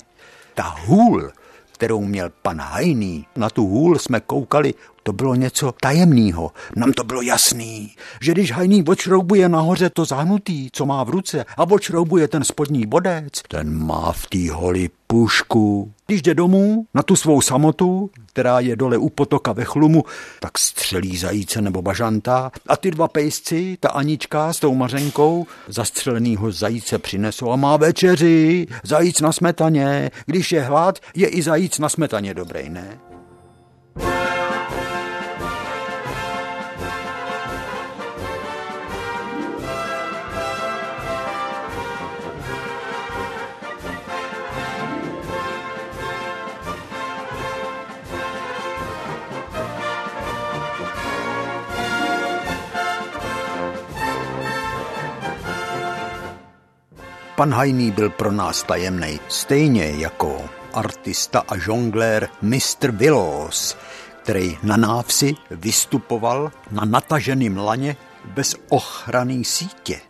Ta 0.54 0.76
hůl, 0.86 1.32
kterou 1.72 2.02
měl 2.02 2.30
pan 2.42 2.62
Hajný, 2.62 3.26
na 3.36 3.50
tu 3.50 3.68
hůl 3.68 4.00
jsme 4.00 4.20
koukali 4.20 4.74
to 5.08 5.14
bylo 5.14 5.36
něco 5.36 5.74
tajemného. 5.82 6.52
Nám 6.76 6.92
to 6.92 7.04
bylo 7.04 7.22
jasný, 7.22 7.96
že 8.22 8.32
když 8.32 8.52
hajný 8.52 8.84
odšroubuje 8.84 9.50
nahoře 9.50 9.90
to 9.90 10.06
zahnutý, 10.06 10.70
co 10.72 10.86
má 10.86 11.04
v 11.04 11.10
ruce, 11.10 11.46
a 11.58 11.64
odšroubuje 11.64 12.28
ten 12.28 12.44
spodní 12.44 12.86
bodec, 12.86 13.34
ten 13.48 13.78
má 13.78 14.12
v 14.12 14.28
té 14.28 14.52
holi 14.52 14.90
pušku. 15.08 15.92
Když 16.08 16.22
jde 16.22 16.34
domů 16.34 16.86
na 16.94 17.04
tu 17.04 17.16
svou 17.16 17.42
samotu, 17.42 18.10
která 18.26 18.60
je 18.60 18.76
dole 18.76 18.98
u 18.98 19.10
potoka 19.10 19.54
ve 19.54 19.64
chlumu, 19.64 20.04
tak 20.40 20.58
střelí 20.58 21.18
zajíce 21.18 21.62
nebo 21.62 21.82
bažanta 21.82 22.52
a 22.68 22.78
ty 22.78 22.92
dva 22.92 23.08
pejsci, 23.08 23.78
ta 23.80 23.90
Anička 23.90 24.54
s 24.54 24.60
tou 24.60 24.76
mařenkou, 24.76 25.48
zastřelenýho 25.68 26.52
zajíce 26.52 26.98
přinesou 26.98 27.52
a 27.52 27.56
má 27.56 27.78
večeři, 27.78 28.68
zajíc 28.84 29.22
na 29.22 29.32
smetaně. 29.32 30.12
Když 30.26 30.52
je 30.52 30.62
hlad, 30.62 31.00
je 31.16 31.28
i 31.28 31.42
zajíc 31.42 31.80
na 31.80 31.90
smetaně 31.90 32.34
dobrý, 32.34 32.70
ne? 32.70 33.00
Pan 57.38 57.54
Hajný 57.54 57.92
byl 57.92 58.10
pro 58.10 58.32
nás 58.32 58.64
tajemný, 58.64 59.20
stejně 59.28 59.94
jako 59.98 60.42
artista 60.74 61.44
a 61.48 61.58
žonglér 61.58 62.30
Mr. 62.42 62.92
Willows, 62.92 63.78
který 64.24 64.58
na 64.64 64.78
návsi 64.78 65.36
vystupoval 65.52 66.52
na 66.72 66.86
nataženém 66.86 67.58
laně 67.58 67.98
bez 68.26 68.56
ochranné 68.70 69.44
sítě. 69.44 70.02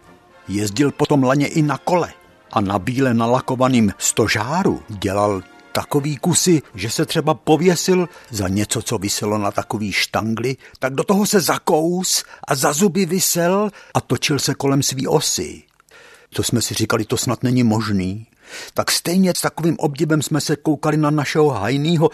Jezdil 0.47 0.91
potom 0.91 1.23
laně 1.23 1.47
i 1.47 1.61
na 1.61 1.77
kole 1.77 2.13
a 2.51 2.61
na 2.61 2.79
bíle 2.79 3.13
nalakovaným 3.13 3.93
stožáru 3.97 4.83
dělal 4.87 5.41
takový 5.71 6.17
kusy, 6.17 6.61
že 6.75 6.89
se 6.89 7.05
třeba 7.05 7.33
pověsil 7.33 8.09
za 8.29 8.47
něco, 8.47 8.81
co 8.81 8.97
vyselo 8.97 9.37
na 9.37 9.51
takový 9.51 9.91
štangli, 9.91 10.57
tak 10.79 10.93
do 10.93 11.03
toho 11.03 11.25
se 11.25 11.39
zakous 11.39 12.23
a 12.47 12.55
za 12.55 12.73
zuby 12.73 13.05
vysel 13.05 13.69
a 13.93 14.01
točil 14.01 14.39
se 14.39 14.55
kolem 14.55 14.83
svý 14.83 15.07
osy. 15.07 15.66
To 16.37 16.43
jsme 16.43 16.61
si 16.61 16.73
říkali, 16.73 17.05
to 17.05 17.17
snad 17.17 17.43
není 17.43 17.63
možný. 17.63 18.27
Tak 18.73 18.91
stejně 18.91 19.33
s 19.37 19.41
takovým 19.41 19.75
obdivem 19.79 20.21
jsme 20.21 20.41
se 20.41 20.55
koukali 20.55 20.97
na 20.97 21.09
našeho 21.09 21.49
hajnýho, 21.49 22.09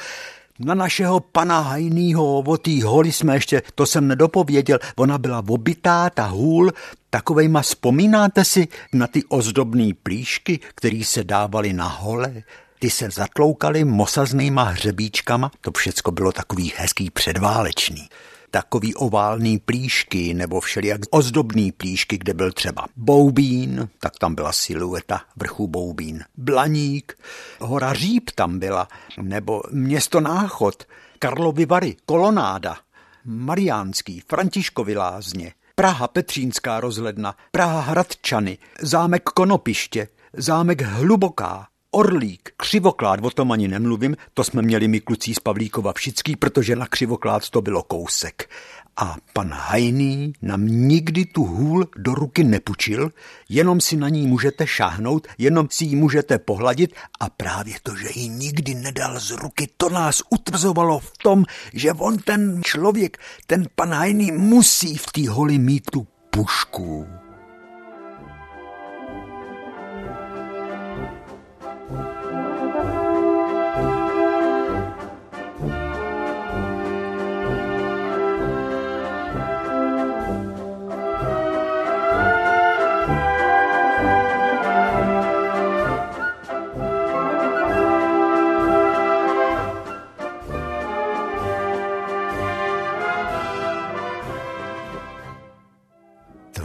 na 0.60 0.75
našeho 0.75 1.20
pana 1.20 1.60
Hajnýho, 1.60 2.39
o 2.39 2.58
tý 2.58 2.82
holi 2.82 3.12
jsme 3.12 3.36
ještě, 3.36 3.62
to 3.75 3.86
jsem 3.86 4.08
nedopověděl, 4.08 4.80
ona 4.96 5.18
byla 5.18 5.44
obitá, 5.48 6.10
ta 6.10 6.25
hůl, 6.25 6.72
takovejma 7.10 7.62
vzpomínáte 7.62 8.46
si 8.46 8.68
na 8.94 9.08
ty 9.08 9.24
ozdobné 9.24 9.89
plíšky, 10.03 10.60
které 10.75 11.01
se 11.03 11.24
dávaly 11.24 11.74
na 11.74 11.88
hole? 11.88 12.44
Ty 12.80 12.89
se 12.89 13.10
zatloukaly 13.10 13.84
mosaznýma 13.84 14.63
hřebíčkama, 14.63 15.51
to 15.62 15.72
všecko 15.72 16.12
bylo 16.12 16.32
takový 16.32 16.74
hezký 16.77 17.10
předválečný 17.10 18.10
takový 18.53 18.95
oválný 18.95 19.60
plíšky 19.60 20.33
nebo 20.33 20.62
všelijak 20.62 21.01
ozdobný 21.10 21.72
plíšky, 21.72 22.17
kde 22.17 22.33
byl 22.33 22.51
třeba 22.51 22.86
boubín, 22.95 23.89
tak 24.00 24.13
tam 24.19 24.36
byla 24.36 24.51
silueta 24.51 25.22
vrchu 25.36 25.67
boubín, 25.67 26.24
blaník, 26.38 27.17
hora 27.60 27.93
Říp 27.93 28.31
tam 28.36 28.60
byla, 28.60 28.88
nebo 29.22 29.62
město 29.72 30.19
Náchod, 30.19 30.83
Karlovy 31.19 31.65
Vary, 31.65 31.95
Kolonáda, 32.05 32.77
Mariánský, 33.25 34.19
Františkovy 34.19 34.98
lázně, 34.98 35.53
Praha 35.75 36.07
Petřínská 36.07 36.79
rozhledna, 36.79 37.36
Praha 37.51 37.81
Hradčany, 37.81 38.57
zámek 38.81 39.24
Konopiště, 39.24 40.07
zámek 40.33 40.81
Hluboká, 40.81 41.67
Orlík, 41.96 42.50
křivoklád, 42.58 43.20
o 43.24 43.30
tom 43.30 43.52
ani 43.52 43.68
nemluvím, 43.68 44.16
to 44.34 44.44
jsme 44.44 44.62
měli 44.62 44.88
my 44.88 45.00
kluci 45.00 45.34
z 45.34 45.40
Pavlíkova 45.40 45.94
všichni, 45.94 46.36
protože 46.36 46.76
na 46.76 46.88
křivoklád 46.88 47.50
to 47.50 47.62
bylo 47.62 47.84
kousek. 47.84 48.50
A 48.98 49.16
pan 49.34 49.50
Hajný 49.54 50.34
nám 50.42 50.68
nikdy 50.68 51.26
tu 51.26 51.44
hůl 51.44 51.88
do 51.98 52.14
ruky 52.16 52.44
nepučil, 52.44 53.10
jenom 53.50 53.82
si 53.82 53.96
na 53.96 54.10
ní 54.10 54.28
můžete 54.28 54.68
šáhnout, 54.68 55.28
jenom 55.38 55.68
si 55.72 55.86
ji 55.86 55.96
můžete 55.96 56.40
pohladit 56.40 56.96
a 57.20 57.30
právě 57.30 57.76
to, 57.84 57.96
že 57.96 58.20
ji 58.20 58.30
nikdy 58.30 58.76
nedal 58.76 59.20
z 59.20 59.32
ruky, 59.32 59.70
to 59.78 59.90
nás 59.90 60.22
utvrzovalo 60.30 61.00
v 61.00 61.18
tom, 61.18 61.46
že 61.74 61.94
on 61.94 62.18
ten 62.18 62.62
člověk, 62.64 63.18
ten 63.48 63.66
pan 63.76 63.94
Hajný 63.94 64.32
musí 64.32 64.98
v 64.98 65.06
té 65.12 65.30
holi 65.30 65.58
mít 65.58 65.92
tu 65.92 66.08
pušku. 66.30 67.23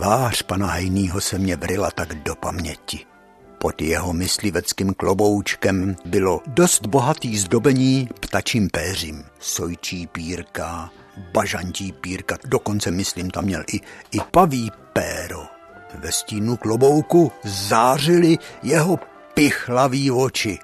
Tvář 0.08 0.42
pana 0.42 0.66
Hajnýho 0.66 1.20
se 1.20 1.38
mě 1.38 1.56
vrila 1.56 1.90
tak 1.90 2.14
do 2.14 2.34
paměti. 2.34 3.06
Pod 3.58 3.82
jeho 3.82 4.12
mysliveckým 4.12 4.94
kloboučkem 4.94 5.96
bylo 6.04 6.40
dost 6.46 6.86
bohatý 6.86 7.38
zdobení 7.38 8.08
ptačím 8.20 8.68
péřím. 8.70 9.24
Sojčí 9.38 10.06
pírka, 10.06 10.90
bažantí 11.32 11.92
pírka, 11.92 12.38
dokonce 12.44 12.90
myslím 12.90 13.30
tam 13.30 13.44
měl 13.44 13.62
i, 13.72 13.76
i 14.10 14.18
paví 14.30 14.70
péro. 14.92 15.42
Ve 15.94 16.12
stínu 16.12 16.56
klobouku 16.56 17.32
zářily 17.44 18.38
jeho 18.62 18.98
pichlavý 19.34 20.10
oči. 20.10 20.58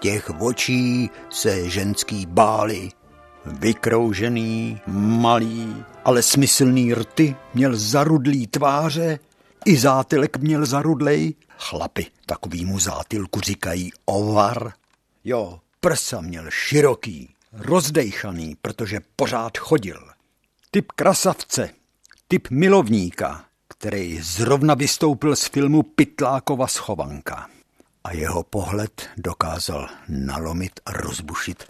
Těch 0.00 0.30
očí 0.40 1.10
se 1.30 1.70
ženský 1.70 2.26
báli. 2.26 2.88
Vykroužený, 3.46 4.80
malý, 4.86 5.84
ale 6.08 6.22
smyslný 6.22 6.94
rty, 6.94 7.36
měl 7.54 7.76
zarudlý 7.76 8.46
tváře, 8.46 9.18
i 9.64 9.76
zátylek 9.76 10.36
měl 10.36 10.66
zarudlej. 10.66 11.34
Chlapi 11.58 12.06
takovýmu 12.26 12.78
zátylku 12.78 13.40
říkají 13.40 13.92
ovar. 14.04 14.72
Jo, 15.24 15.60
prsa 15.80 16.20
měl 16.20 16.50
široký, 16.50 17.34
rozdejchaný, 17.52 18.56
protože 18.62 19.00
pořád 19.16 19.58
chodil. 19.58 20.08
Typ 20.70 20.92
krasavce, 20.92 21.70
typ 22.28 22.48
milovníka, 22.50 23.44
který 23.68 24.20
zrovna 24.22 24.74
vystoupil 24.74 25.36
z 25.36 25.44
filmu 25.44 25.82
Pytlákova 25.82 26.66
schovanka. 26.66 27.48
A 28.04 28.12
jeho 28.12 28.42
pohled 28.42 29.08
dokázal 29.16 29.88
nalomit 30.08 30.80
a 30.86 30.92
rozbušit 30.92 31.64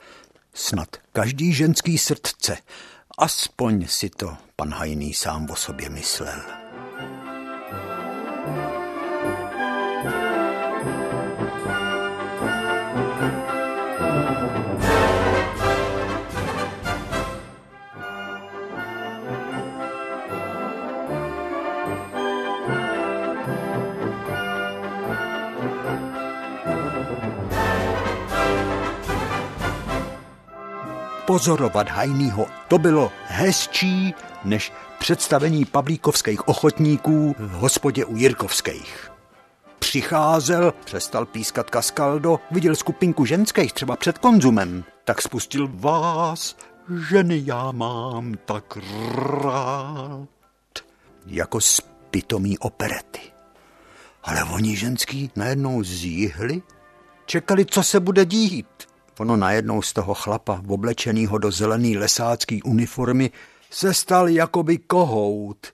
snad 0.55 0.96
každý 1.12 1.53
ženský 1.53 1.98
srdce, 1.98 2.57
aspoň 3.19 3.91
si 3.91 4.11
to 4.11 4.37
pan 4.57 4.71
Hajný 4.71 5.15
sám 5.15 5.51
o 5.51 5.57
sobě 5.57 5.91
myslel. 5.91 6.68
Pozorovat 31.29 31.88
Hajnýho, 31.88 32.47
to 32.69 32.79
bylo 32.79 33.12
hezčí 33.27 34.14
než 34.45 34.73
představení 34.99 35.64
pavlíkovských 35.64 36.49
ochotníků 36.49 37.35
v 37.38 37.51
hospodě 37.51 38.05
u 38.05 38.17
Jirkovských. 38.17 39.11
Přicházel, 39.79 40.75
přestal 40.85 41.27
pískat 41.27 41.71
kaskaldo, 41.71 42.41
viděl 42.51 42.77
skupinku 42.77 43.25
ženských 43.25 43.73
třeba 43.73 43.97
před 43.97 44.19
konzumem, 44.19 44.85
tak 45.05 45.23
spustil 45.23 45.69
vás, 45.75 46.57
ženy 47.11 47.43
já 47.45 47.73
mám 47.73 48.35
tak 48.45 48.79
rád. 49.43 50.29
Jako 51.27 51.61
z 51.61 51.81
pitomý 52.11 52.59
operety. 52.59 53.21
Ale 54.25 54.45
oni 54.45 54.77
ženský 54.77 55.31
najednou 55.37 55.83
zjihli, 55.83 56.62
čekali, 57.27 57.67
co 57.67 57.83
se 57.83 58.01
bude 58.01 58.25
dít. 58.25 58.78
Ono 59.19 59.37
najednou 59.37 59.83
z 59.83 59.93
toho 59.93 60.15
chlapa, 60.15 60.63
oblečenýho 60.69 61.39
do 61.39 61.51
zelený 61.51 61.97
lesácký 61.97 62.63
uniformy, 62.63 63.31
se 63.71 63.95
stal 63.95 64.29
jakoby 64.29 64.79
kohout, 64.79 65.67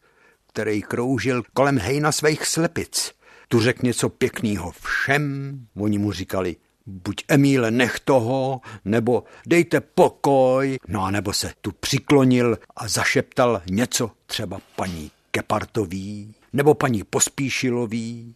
který 0.49 0.83
kroužil 0.83 1.43
kolem 1.55 1.79
hejna 1.79 2.13
svých 2.13 2.47
slepic. 2.47 3.13
Tu 3.49 3.61
řek 3.61 3.83
něco 3.83 4.09
pěkného 4.09 4.71
všem, 4.71 5.59
oni 5.77 5.99
mu 5.99 6.13
říkali, 6.13 6.57
buď 6.87 7.25
Emíle, 7.29 7.71
nech 7.71 8.01
toho, 8.01 8.61
nebo 8.85 9.25
dejte 9.47 9.81
pokoj, 9.81 10.79
no 10.89 11.05
a 11.05 11.11
nebo 11.11 11.33
se 11.33 11.53
tu 11.61 11.73
přiklonil 11.73 12.59
a 12.77 12.89
zašeptal 12.89 13.63
něco 13.71 14.11
třeba 14.27 14.59
paní 14.77 15.11
Kepartový, 15.31 16.35
nebo 16.53 16.75
paní 16.75 17.05
Pospíšilový, 17.05 18.35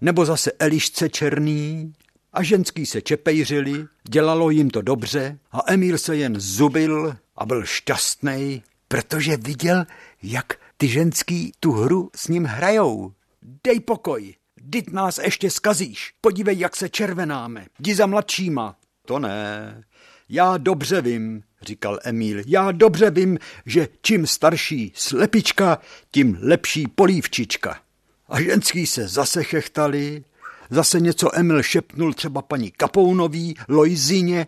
nebo 0.00 0.24
zase 0.24 0.52
Elišce 0.52 1.08
Černý, 1.08 1.92
a 2.32 2.42
ženský 2.42 2.86
se 2.86 3.00
čepejřili, 3.02 3.86
dělalo 4.08 4.50
jim 4.50 4.70
to 4.70 4.82
dobře 4.82 5.38
a 5.52 5.72
Emil 5.72 5.98
se 5.98 6.16
jen 6.16 6.40
zubil 6.40 7.16
a 7.36 7.46
byl 7.46 7.64
šťastný, 7.64 8.62
protože 8.88 9.36
viděl, 9.36 9.86
jak 10.22 10.52
ty 10.76 10.88
ženský 10.88 11.52
tu 11.60 11.72
hru 11.72 12.10
s 12.16 12.28
ním 12.28 12.44
hrajou. 12.44 13.12
Dej 13.64 13.80
pokoj, 13.80 14.34
dit 14.56 14.92
nás 14.92 15.18
ještě 15.18 15.50
skazíš, 15.50 16.12
podívej, 16.20 16.58
jak 16.58 16.76
se 16.76 16.88
červenáme, 16.88 17.66
jdi 17.78 17.94
za 17.94 18.06
mladšíma. 18.06 18.76
To 19.06 19.18
ne, 19.18 19.84
já 20.28 20.56
dobře 20.56 21.02
vím, 21.02 21.42
říkal 21.62 21.98
Emil, 22.04 22.42
já 22.46 22.72
dobře 22.72 23.10
vím, 23.10 23.38
že 23.66 23.88
čím 24.02 24.26
starší 24.26 24.92
slepička, 24.94 25.78
tím 26.10 26.38
lepší 26.42 26.86
polívčička. 26.86 27.80
A 28.28 28.40
ženský 28.40 28.86
se 28.86 29.08
zase 29.08 29.44
chechtali 29.44 30.24
Zase 30.70 31.00
něco 31.00 31.38
Emil 31.38 31.62
šepnul 31.62 32.14
třeba 32.14 32.42
paní 32.42 32.70
Kapounový, 32.70 33.56
Lojzině 33.68 34.46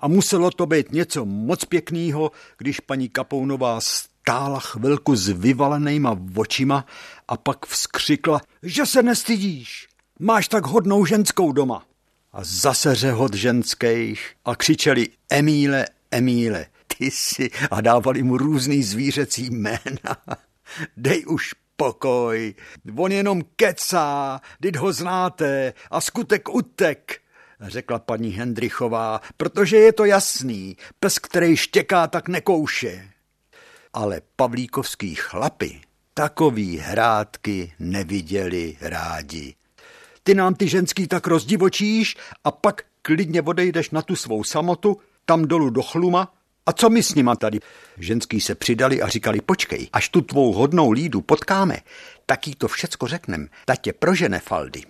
a 0.00 0.08
muselo 0.08 0.50
to 0.50 0.66
být 0.66 0.92
něco 0.92 1.24
moc 1.24 1.64
pěkného, 1.64 2.30
když 2.58 2.80
paní 2.80 3.08
Kapounová 3.08 3.80
stála 3.80 4.60
chvilku 4.60 5.16
s 5.16 5.28
vyvalenýma 5.28 6.18
očima 6.36 6.86
a 7.28 7.36
pak 7.36 7.66
vzkřikla, 7.66 8.40
že 8.62 8.86
se 8.86 9.02
nestydíš, 9.02 9.88
máš 10.18 10.48
tak 10.48 10.66
hodnou 10.66 11.04
ženskou 11.04 11.52
doma. 11.52 11.86
A 12.32 12.44
zase 12.44 12.94
řehot 12.94 13.34
ženských 13.34 14.32
a 14.44 14.56
křičeli 14.56 15.08
Emíle, 15.30 15.86
Emíle, 16.10 16.66
ty 16.86 17.10
si 17.10 17.50
a 17.70 17.80
dávali 17.80 18.22
mu 18.22 18.36
různý 18.38 18.82
zvířecí 18.82 19.50
jména. 19.50 20.16
Dej 20.96 21.24
už 21.26 21.54
pokoj, 21.76 22.54
on 22.96 23.12
jenom 23.12 23.42
kecá, 23.56 24.40
teď 24.60 24.76
ho 24.76 24.92
znáte 24.92 25.72
a 25.90 26.00
skutek 26.00 26.54
utek, 26.54 27.20
řekla 27.60 27.98
paní 27.98 28.30
Hendrichová, 28.30 29.20
protože 29.36 29.76
je 29.76 29.92
to 29.92 30.04
jasný, 30.04 30.76
pes, 31.00 31.18
který 31.18 31.56
štěká, 31.56 32.06
tak 32.06 32.28
nekouše. 32.28 33.08
Ale 33.92 34.20
pavlíkovský 34.36 35.14
chlapy 35.14 35.80
takový 36.14 36.78
hrádky 36.78 37.72
neviděli 37.78 38.76
rádi. 38.80 39.54
Ty 40.22 40.34
nám 40.34 40.54
ty 40.54 40.68
ženský 40.68 41.06
tak 41.06 41.26
rozdivočíš 41.26 42.16
a 42.44 42.50
pak 42.50 42.82
klidně 43.02 43.42
odejdeš 43.42 43.90
na 43.90 44.02
tu 44.02 44.16
svou 44.16 44.44
samotu, 44.44 45.00
tam 45.24 45.44
dolů 45.44 45.70
do 45.70 45.82
chluma 45.82 46.34
a 46.66 46.72
co 46.72 46.90
my 46.90 47.02
s 47.02 47.14
nima 47.14 47.36
tady? 47.36 47.60
Ženský 47.98 48.40
se 48.40 48.54
přidali 48.54 49.02
a 49.02 49.08
říkali, 49.08 49.40
počkej, 49.40 49.88
až 49.92 50.08
tu 50.08 50.20
tvou 50.20 50.52
hodnou 50.52 50.90
lídu 50.90 51.20
potkáme, 51.20 51.76
tak 52.26 52.46
jí 52.46 52.54
to 52.54 52.68
všecko 52.68 53.06
řeknem, 53.06 53.48
ta 53.64 53.76
tě 53.76 53.92
prožene 53.92 54.38
faldy. 54.38 54.82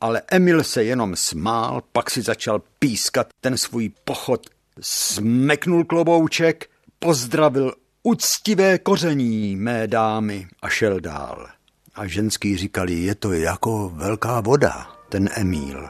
Ale 0.00 0.22
Emil 0.30 0.64
se 0.64 0.84
jenom 0.84 1.16
smál, 1.16 1.82
pak 1.92 2.10
si 2.10 2.22
začal 2.22 2.62
pískat 2.78 3.26
ten 3.40 3.58
svůj 3.58 3.90
pochod, 4.04 4.46
smeknul 4.80 5.84
klobouček, 5.84 6.70
pozdravil 6.98 7.72
uctivé 8.02 8.78
koření 8.78 9.56
mé 9.56 9.86
dámy 9.86 10.46
a 10.62 10.68
šel 10.68 11.00
dál. 11.00 11.48
A 11.94 12.06
ženský 12.06 12.56
říkali, 12.56 12.94
je 12.94 13.14
to 13.14 13.32
jako 13.32 13.88
velká 13.94 14.40
voda, 14.40 14.86
ten 15.08 15.28
Emil. 15.34 15.88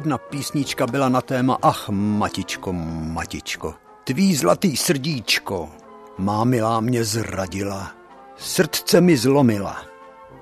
Jedna 0.00 0.18
písnička 0.18 0.86
byla 0.86 1.08
na 1.08 1.20
téma 1.20 1.58
Ach, 1.62 1.88
matičko, 1.88 2.72
matičko, 2.72 3.74
tvý 4.04 4.36
zlatý 4.36 4.76
srdíčko, 4.76 5.68
má 6.18 6.44
milá 6.44 6.80
mě 6.80 7.04
zradila, 7.04 7.92
srdce 8.36 9.00
mi 9.00 9.16
zlomila, 9.16 9.82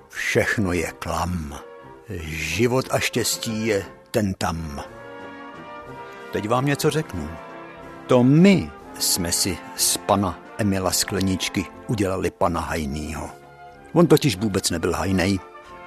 všechno 0.09 0.73
je 0.73 0.93
klam, 0.99 1.55
život 2.25 2.87
a 2.91 2.99
štěstí 2.99 3.67
je 3.67 3.87
ten 4.11 4.35
tam. 4.35 4.83
Teď 6.33 6.49
vám 6.49 6.67
něco 6.67 6.91
řeknu. 6.91 7.29
To 8.07 8.23
my 8.23 8.71
jsme 8.99 9.33
si 9.33 9.59
z 9.77 9.97
pana 9.97 10.39
Emila 10.59 10.91
Skleničky 10.91 11.67
udělali 11.87 12.31
pana 12.31 12.61
Hajnýho. 12.61 13.31
On 13.93 14.07
totiž 14.07 14.37
vůbec 14.37 14.71
nebyl 14.71 14.93
hajnej. 14.93 15.39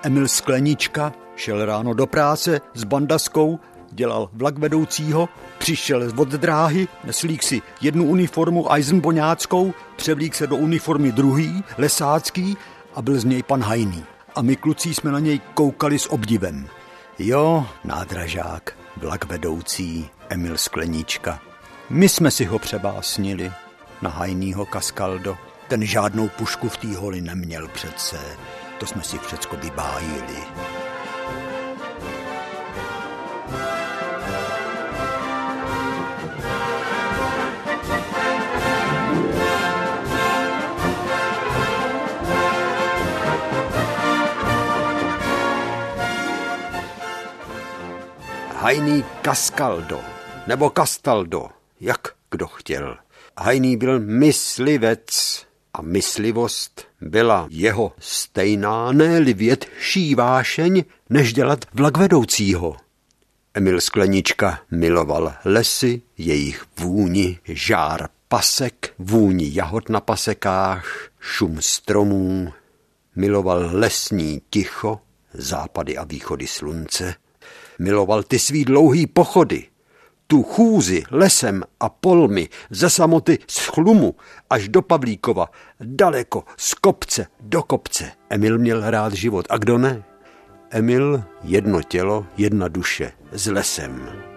Emil 0.04 0.28
Sklenička 0.28 1.14
Šel 1.42 1.66
ráno 1.66 1.94
do 1.94 2.08
práce 2.08 2.62
s 2.74 2.84
bandaskou, 2.84 3.60
dělal 3.92 4.30
vlak 4.34 4.58
vedoucího, 4.58 5.30
přišel 5.58 6.12
od 6.16 6.28
dráhy, 6.28 6.88
neslík 7.04 7.44
si 7.44 7.62
jednu 7.82 8.06
uniformu 8.06 8.74
Eisenboňáckou, 8.74 9.74
převlík 9.96 10.36
se 10.36 10.48
do 10.48 10.56
uniformy 10.56 11.12
druhý, 11.12 11.64
lesácký 11.78 12.58
a 12.96 13.02
byl 13.02 13.20
z 13.20 13.26
něj 13.26 13.44
pan 13.44 13.62
Hajný. 13.62 14.04
A 14.36 14.42
my 14.42 14.56
kluci 14.56 14.94
jsme 14.94 15.12
na 15.12 15.20
něj 15.20 15.40
koukali 15.54 16.00
s 16.00 16.12
obdivem. 16.12 16.68
Jo, 17.20 17.66
nádražák, 17.84 18.78
vlak 18.98 19.26
vedoucí, 19.26 20.10
Emil 20.30 20.58
Skleníčka. 20.58 21.40
My 21.90 22.10
jsme 22.10 22.32
si 22.32 22.46
ho 22.46 22.60
přebásnili 22.60 23.52
na 24.02 24.10
Hajnýho 24.10 24.66
Kaskaldo. 24.66 25.38
Ten 25.68 25.86
žádnou 25.86 26.28
pušku 26.28 26.70
v 26.70 26.78
té 26.78 26.98
holi 26.98 27.22
neměl 27.22 27.68
přece. 27.68 28.18
To 28.78 28.86
jsme 28.86 29.04
si 29.04 29.18
všecko 29.18 29.56
vybájili. 29.56 30.81
Hajný 48.62 49.04
Cascaldo, 49.26 50.02
nebo 50.47 50.71
Castaldo, 50.78 51.50
jak 51.80 52.08
kdo 52.32 52.47
chtěl. 52.47 52.97
Hajný 53.38 53.78
byl 53.78 54.00
myslivec 54.00 55.08
a 55.74 55.82
myslivost 55.82 56.88
byla 57.02 57.47
jeho 57.50 57.93
stejná, 58.00 58.91
ne 58.91 59.21
větší 59.21 60.15
vášeň, 60.15 60.84
než 61.10 61.34
dělat 61.34 61.65
vlak 61.74 61.97
vedoucího. 61.97 62.78
Emil 63.54 63.82
Sklenička 63.82 64.60
miloval 64.71 65.34
lesy, 65.45 66.02
jejich 66.17 66.65
vůni, 66.80 67.39
žár 67.43 68.10
pasek, 68.28 68.93
vůni 69.00 69.50
jahod 69.54 69.89
na 69.89 70.00
pasekách, 70.00 71.10
šum 71.19 71.62
stromů. 71.62 72.54
Miloval 73.15 73.69
lesní 73.71 74.41
ticho, 74.50 75.00
západy 75.34 75.97
a 75.97 76.04
východy 76.04 76.47
slunce. 76.47 77.15
Miloval 77.82 78.24
ty 78.24 78.39
svý 78.39 78.65
dlouhý 78.65 79.08
pochody, 79.08 79.63
tu 80.28 80.44
chůzi 80.44 81.04
lesem 81.12 81.63
a 81.80 81.89
polmi, 81.89 82.50
ze 82.70 82.89
samoty 82.89 83.39
z 83.48 83.65
chlumu 83.65 84.15
až 84.50 84.70
do 84.70 84.82
Pavlíkova, 84.82 85.50
daleko, 85.80 86.44
z 86.58 86.74
kopce 86.74 87.28
do 87.39 87.63
kopce. 87.63 88.12
Emil 88.30 88.58
měl 88.58 88.89
rád 88.89 89.13
život 89.13 89.46
a 89.50 89.58
kdo 89.58 89.78
ne? 89.78 90.04
Emil 90.70 91.24
jedno 91.44 91.84
tělo, 91.84 92.26
jedna 92.38 92.67
duše, 92.67 93.12
s 93.32 93.48
lesem. 93.48 94.31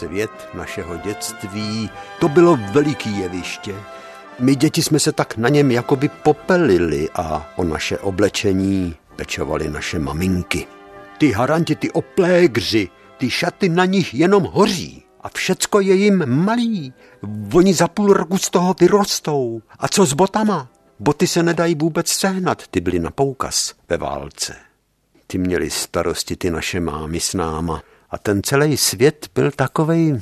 Svět 0.00 0.30
našeho 0.54 0.96
dětství, 0.96 1.90
to 2.20 2.28
bylo 2.28 2.58
veliký 2.72 3.18
jeviště. 3.18 3.74
My 4.38 4.56
děti 4.56 4.82
jsme 4.82 4.98
se 4.98 5.12
tak 5.12 5.36
na 5.36 5.48
něm 5.48 5.70
jakoby 5.70 6.08
popelili 6.08 7.08
a 7.14 7.52
o 7.56 7.64
naše 7.64 7.98
oblečení 7.98 8.94
pečovali 9.16 9.70
naše 9.70 9.98
maminky. 9.98 10.66
Ty 11.18 11.32
haranti, 11.32 11.76
ty 11.76 11.90
oplégři, 11.90 12.88
ty 13.18 13.30
šaty 13.30 13.68
na 13.68 13.84
nich 13.84 14.14
jenom 14.14 14.42
hoří 14.42 15.02
a 15.20 15.28
všecko 15.28 15.80
je 15.80 15.94
jim 15.94 16.26
malý. 16.26 16.92
Oni 17.54 17.74
za 17.74 17.88
půl 17.88 18.12
roku 18.12 18.38
z 18.38 18.50
toho 18.50 18.74
vyrostou. 18.80 19.62
A 19.78 19.88
co 19.88 20.06
s 20.06 20.12
botama? 20.12 20.68
Boty 20.98 21.26
se 21.26 21.42
nedají 21.42 21.74
vůbec 21.74 22.08
sehnat, 22.08 22.66
ty 22.70 22.80
byly 22.80 22.98
na 22.98 23.10
poukaz 23.10 23.74
ve 23.88 23.96
válce. 23.96 24.56
Ty 25.26 25.38
měli 25.38 25.70
starosti 25.70 26.36
ty 26.36 26.50
naše 26.50 26.80
mámy 26.80 27.20
s 27.20 27.34
náma. 27.34 27.82
A 28.10 28.18
ten 28.18 28.42
celý 28.42 28.76
svět 28.76 29.28
byl 29.34 29.50
takovej, 29.50 30.20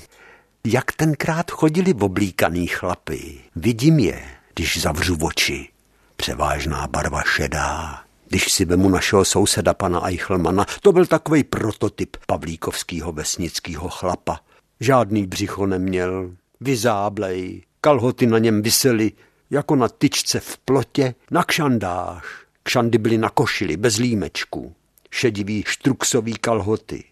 jak 0.66 0.92
tenkrát 0.92 1.50
chodili 1.50 1.94
oblíkaný 1.94 2.66
chlapy. 2.66 3.40
Vidím 3.56 3.98
je, 3.98 4.22
když 4.54 4.80
zavřu 4.80 5.18
oči. 5.22 5.68
Převážná 6.16 6.86
barva 6.86 7.22
šedá. 7.22 8.02
Když 8.28 8.52
si 8.52 8.64
vemu 8.64 8.88
našeho 8.88 9.24
souseda 9.24 9.74
pana 9.74 10.06
Eichelmana, 10.08 10.66
to 10.82 10.92
byl 10.92 11.06
takový 11.06 11.44
prototyp 11.44 12.16
pavlíkovského 12.26 13.12
vesnického 13.12 13.88
chlapa. 13.88 14.40
Žádný 14.80 15.26
břicho 15.26 15.66
neměl, 15.66 16.30
vyzáblej, 16.60 17.62
kalhoty 17.80 18.26
na 18.26 18.38
něm 18.38 18.62
visely 18.62 19.12
jako 19.50 19.76
na 19.76 19.88
tyčce 19.88 20.40
v 20.40 20.58
plotě, 20.58 21.14
na 21.30 21.44
kšandáž. 21.44 22.24
Kšandy 22.62 22.98
byly 22.98 23.18
na 23.18 23.30
košili, 23.30 23.76
bez 23.76 23.96
límečku, 23.96 24.74
šedivý 25.10 25.64
štruksový 25.66 26.34
kalhoty. 26.34 27.04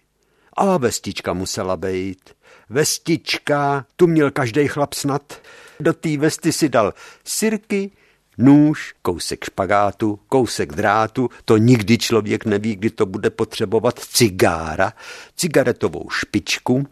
A 0.57 0.77
vestička 0.77 1.33
musela 1.33 1.77
být. 1.77 2.31
Vestička, 2.71 3.87
tu 3.97 4.07
měl 4.07 4.31
každý 4.31 4.69
chlap 4.69 4.95
snad. 4.95 5.41
Do 5.81 5.93
té 5.93 6.17
vesty 6.17 6.53
si 6.53 6.69
dal 6.69 6.95
sirky, 7.25 7.91
nůž, 8.39 8.95
kousek 9.03 9.45
špagátu, 9.45 10.19
kousek 10.29 10.73
drátu, 10.73 11.31
to 11.45 11.57
nikdy 11.57 11.99
člověk 11.99 12.45
neví, 12.45 12.77
kdy 12.77 12.91
to 12.91 13.07
bude 13.07 13.31
potřebovat, 13.31 13.99
cigára, 13.99 14.93
cigaretovou 15.37 16.11
špičku, 16.11 16.87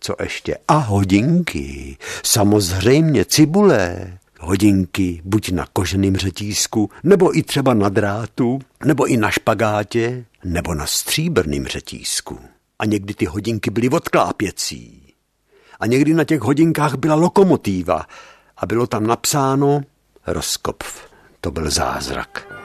co 0.00 0.16
ještě? 0.22 0.58
A 0.68 0.74
hodinky, 0.74 1.96
samozřejmě 2.22 3.24
cibule, 3.24 4.12
hodinky 4.40 5.20
buď 5.24 5.50
na 5.50 5.66
koženém 5.72 6.16
řetízku, 6.16 6.90
nebo 7.04 7.38
i 7.38 7.42
třeba 7.42 7.74
na 7.74 7.88
drátu, 7.88 8.60
nebo 8.84 9.06
i 9.06 9.16
na 9.16 9.30
špagátě, 9.30 10.24
nebo 10.44 10.74
na 10.74 10.86
stříbrném 10.86 11.66
řetízku. 11.66 12.38
A 12.82 12.84
někdy 12.84 13.14
ty 13.14 13.24
hodinky 13.24 13.70
byly 13.70 13.88
odklápěcí. 13.88 15.14
A 15.80 15.86
někdy 15.86 16.14
na 16.14 16.24
těch 16.24 16.40
hodinkách 16.40 16.94
byla 16.94 17.14
lokomotíva 17.14 18.06
a 18.56 18.66
bylo 18.66 18.86
tam 18.86 19.06
napsáno 19.06 19.80
Roskopf. 20.26 21.00
To 21.40 21.50
byl 21.50 21.70
zázrak. 21.70 22.61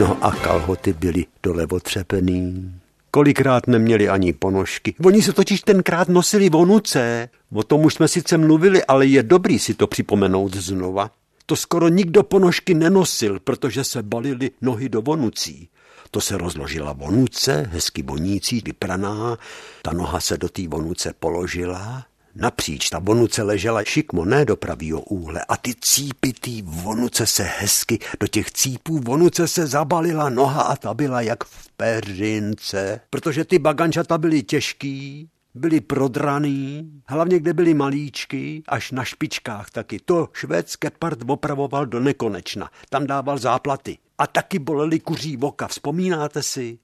No 0.00 0.24
a 0.24 0.30
kalhoty 0.30 0.92
byly 0.92 1.26
dole 1.42 1.66
otřepený. 1.70 2.72
Kolikrát 3.10 3.66
neměli 3.66 4.08
ani 4.08 4.32
ponožky. 4.32 4.94
Oni 5.04 5.22
se 5.22 5.32
totiž 5.32 5.62
tenkrát 5.62 6.08
nosili 6.08 6.50
vonuce. 6.50 7.28
O 7.52 7.62
tom 7.62 7.84
už 7.84 7.94
jsme 7.94 8.08
sice 8.08 8.38
mluvili, 8.38 8.84
ale 8.84 9.06
je 9.06 9.22
dobrý 9.22 9.58
si 9.58 9.74
to 9.74 9.86
připomenout 9.86 10.56
znova. 10.56 11.10
To 11.46 11.56
skoro 11.56 11.88
nikdo 11.88 12.22
ponožky 12.22 12.74
nenosil, 12.74 13.40
protože 13.44 13.84
se 13.84 14.02
balili 14.02 14.50
nohy 14.60 14.88
do 14.88 15.02
vonucí. 15.02 15.68
To 16.10 16.20
se 16.20 16.38
rozložila 16.38 16.92
vonuce, 16.92 17.68
hezky 17.72 18.02
vonící, 18.02 18.62
vypraná, 18.64 19.38
ta 19.82 19.92
noha 19.92 20.20
se 20.20 20.36
do 20.36 20.48
té 20.48 20.68
vonuce 20.68 21.14
položila 21.18 22.04
Napříč 22.34 22.90
ta 22.90 22.98
vonuce 22.98 23.42
ležela 23.42 23.84
šikmo, 23.84 24.24
ne 24.24 24.44
do 24.44 24.56
pravýho 24.56 25.00
úhle 25.00 25.44
a 25.48 25.56
ty 25.56 25.74
cípitý 25.80 26.62
vonuce 26.62 27.26
se 27.26 27.42
hezky, 27.42 27.98
do 28.20 28.26
těch 28.26 28.50
cípů 28.50 28.98
vonuce 28.98 29.48
se 29.48 29.66
zabalila 29.66 30.28
noha 30.28 30.62
a 30.62 30.76
ta 30.76 30.94
byla 30.94 31.20
jak 31.20 31.44
v 31.44 31.68
peřince, 31.76 33.00
protože 33.10 33.44
ty 33.44 33.58
bagančata 33.58 34.18
byly 34.18 34.42
těžký, 34.42 35.28
byly 35.54 35.80
prodraný, 35.80 36.90
hlavně 37.06 37.38
kde 37.38 37.54
byly 37.54 37.74
malíčky, 37.74 38.62
až 38.68 38.90
na 38.90 39.04
špičkách 39.04 39.70
taky. 39.70 40.00
To 40.04 40.28
švédské 40.32 40.90
part 40.90 41.18
opravoval 41.26 41.86
do 41.86 42.00
nekonečna, 42.00 42.70
tam 42.88 43.06
dával 43.06 43.38
záplaty. 43.38 43.98
A 44.18 44.26
taky 44.26 44.58
boleli 44.58 45.00
kuří 45.00 45.36
voka, 45.36 45.68
vzpomínáte 45.68 46.42
si? 46.42 46.78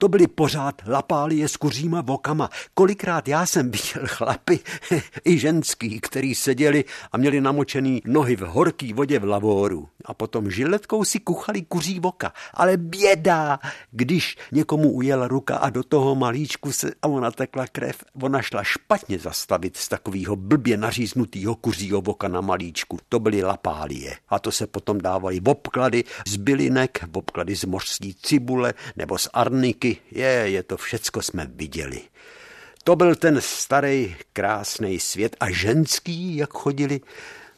To 0.00 0.08
byli 0.08 0.26
pořád 0.26 0.82
lapálie 0.86 1.48
s 1.48 1.56
kuříma 1.56 2.00
vokama. 2.00 2.50
Kolikrát 2.74 3.28
já 3.28 3.46
jsem 3.46 3.70
viděl 3.70 4.06
chlapy, 4.06 4.60
i 5.24 5.38
ženský, 5.38 6.00
který 6.00 6.34
seděli 6.34 6.84
a 7.12 7.16
měli 7.16 7.40
namočený 7.40 8.02
nohy 8.04 8.36
v 8.36 8.40
horký 8.40 8.92
vodě 8.92 9.18
v 9.18 9.24
lavoru. 9.24 9.88
A 10.04 10.14
potom 10.14 10.50
žiletkou 10.50 11.04
si 11.04 11.20
kuchali 11.20 11.62
kuří 11.62 12.00
voka. 12.00 12.32
Ale 12.54 12.76
běda, 12.76 13.58
když 13.90 14.36
někomu 14.52 14.92
ujela 14.92 15.28
ruka 15.28 15.56
a 15.56 15.70
do 15.70 15.82
toho 15.82 16.14
malíčku 16.14 16.72
se 16.72 16.92
a 17.02 17.08
ona 17.08 17.30
tekla 17.30 17.66
krev, 17.66 18.04
ona 18.22 18.42
šla 18.42 18.62
špatně 18.62 19.18
zastavit 19.18 19.76
z 19.76 19.88
takového 19.88 20.36
blbě 20.36 20.76
naříznutého 20.76 21.54
kuřího 21.54 22.00
voka 22.00 22.28
na 22.28 22.40
malíčku. 22.40 22.98
To 23.08 23.18
byly 23.18 23.42
lapálie. 23.42 24.16
A 24.28 24.38
to 24.38 24.52
se 24.52 24.66
potom 24.66 25.00
dávají 25.00 25.40
v 25.40 25.48
obklady 25.48 26.04
z 26.26 26.36
bylinek, 26.36 27.04
obklady 27.12 27.56
z 27.56 27.64
mořské 27.64 28.10
cibule 28.22 28.74
nebo 28.96 29.18
z 29.18 29.28
arniky, 29.32 29.87
taky 29.94 30.18
je, 30.18 30.50
je 30.50 30.62
to 30.62 30.76
všecko 30.76 31.22
jsme 31.22 31.46
viděli. 31.54 32.00
To 32.84 32.96
byl 32.96 33.14
ten 33.14 33.40
starý 33.40 34.16
krásný 34.32 35.00
svět 35.00 35.36
a 35.40 35.50
ženský, 35.50 36.36
jak 36.36 36.50
chodili 36.50 37.00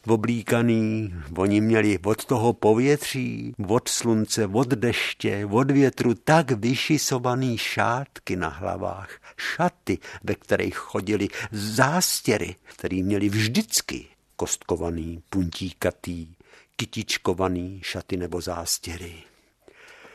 oblíkaný, 0.07 1.13
oni 1.37 1.61
měli 1.61 1.99
od 2.05 2.25
toho 2.25 2.53
povětří, 2.53 3.53
od 3.67 3.87
slunce, 3.87 4.47
od 4.47 4.67
deště, 4.67 5.45
od 5.51 5.71
větru 5.71 6.13
tak 6.13 6.51
vyšisovaný 6.51 7.57
šátky 7.57 8.35
na 8.35 8.49
hlavách, 8.49 9.19
šaty, 9.37 9.97
ve 10.23 10.35
kterých 10.35 10.75
chodili, 10.75 11.27
zástěry, 11.51 12.55
který 12.63 13.03
měli 13.03 13.29
vždycky 13.29 14.05
kostkovaný, 14.35 15.23
puntíkatý, 15.29 16.27
kytičkovaný 16.75 17.81
šaty 17.83 18.17
nebo 18.17 18.41
zástěry. 18.41 19.30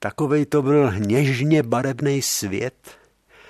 Takovej 0.00 0.46
to 0.46 0.62
byl 0.62 0.92
něžně 0.98 1.62
barevný 1.62 2.22
svět, 2.22 2.98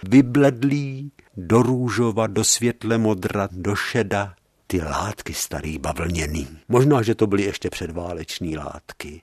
vybledlý 0.08 1.12
do 1.36 1.62
růžova, 1.62 2.26
do 2.26 2.44
světle 2.44 2.98
modra, 2.98 3.48
do 3.52 3.74
šeda, 3.76 4.34
ty 4.66 4.82
látky 4.82 5.34
starý 5.34 5.78
bavlněný. 5.78 6.48
Možná, 6.68 7.02
že 7.02 7.14
to 7.14 7.26
byly 7.26 7.42
ještě 7.42 7.70
předváleční 7.70 8.56
látky. 8.56 9.22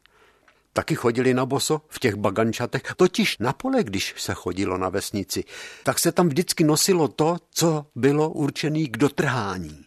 Taky 0.73 0.95
chodili 0.95 1.33
na 1.33 1.45
boso 1.45 1.81
v 1.89 1.99
těch 1.99 2.15
bagančatech, 2.15 2.81
totiž 2.97 3.37
na 3.37 3.53
pole, 3.53 3.83
když 3.83 4.13
se 4.17 4.33
chodilo 4.33 4.77
na 4.77 4.89
vesnici, 4.89 5.43
tak 5.83 5.99
se 5.99 6.11
tam 6.11 6.27
vždycky 6.29 6.63
nosilo 6.63 7.07
to, 7.07 7.37
co 7.51 7.85
bylo 7.95 8.29
určené 8.29 8.87
k 8.87 8.97
dotrhání. 8.97 9.85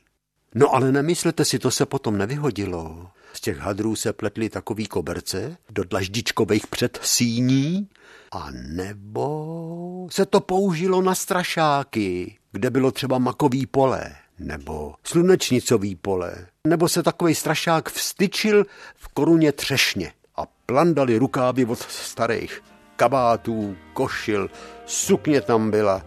No 0.55 0.75
ale 0.75 0.93
nemyslete 0.93 1.45
si, 1.45 1.59
to 1.59 1.71
se 1.71 1.87
potom 1.87 2.19
nevyhodilo. 2.19 3.09
Z 3.37 3.41
těch 3.41 3.59
hadrů 3.59 3.97
se 3.97 4.13
pletly 4.13 4.49
takový 4.49 4.87
koberce 4.87 5.57
do 5.71 5.85
dlaždičkových 5.85 6.67
předsíní 6.67 7.89
a 8.33 8.49
nebo 8.51 10.09
se 10.11 10.27
to 10.27 10.41
použilo 10.41 11.03
na 11.03 11.15
strašáky, 11.15 12.39
kde 12.53 12.71
bylo 12.71 12.91
třeba 12.91 13.19
makový 13.19 13.67
pole 13.67 14.13
nebo 14.39 14.95
slunečnicový 15.05 15.97
pole, 15.97 16.47
nebo 16.67 16.89
se 16.89 17.03
takový 17.03 17.35
strašák 17.35 17.91
vstyčil 17.91 18.65
v 18.97 19.09
koruně 19.09 19.53
třešně 19.53 20.13
a 20.37 20.43
plandali 20.67 21.19
rukávy 21.19 21.65
od 21.65 21.79
starých 21.79 22.63
kabátů, 22.97 23.77
košil, 23.93 24.51
sukně 24.87 25.41
tam 25.41 25.71
byla, 25.71 26.03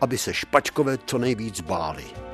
aby 0.00 0.18
se 0.18 0.34
špačkové 0.34 0.98
co 1.06 1.18
nejvíc 1.18 1.60
báli. 1.60 2.29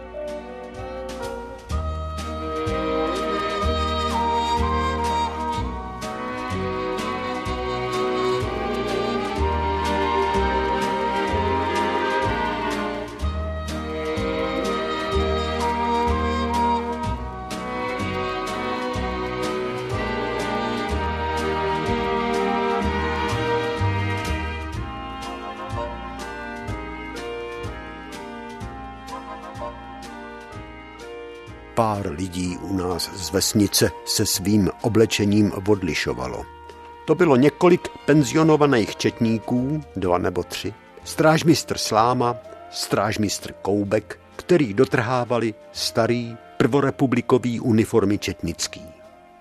Pár 31.76 32.06
lidí 32.10 32.56
u 32.56 32.76
nás 32.76 33.10
z 33.14 33.30
vesnice 33.30 33.90
se 34.04 34.26
svým 34.26 34.70
oblečením 34.82 35.52
odlišovalo. 35.68 36.44
To 37.06 37.14
bylo 37.14 37.36
několik 37.36 37.88
penzionovaných 38.06 38.96
četníků, 38.96 39.80
dva 39.96 40.18
nebo 40.18 40.42
tři, 40.42 40.74
strážmistr 41.04 41.78
Sláma, 41.78 42.36
strážmistr 42.70 43.52
Koubek, 43.52 44.18
který 44.36 44.74
dotrhávali 44.74 45.54
starý 45.72 46.36
prvorepublikový 46.56 47.60
uniformy 47.60 48.18
četnický. 48.18 48.82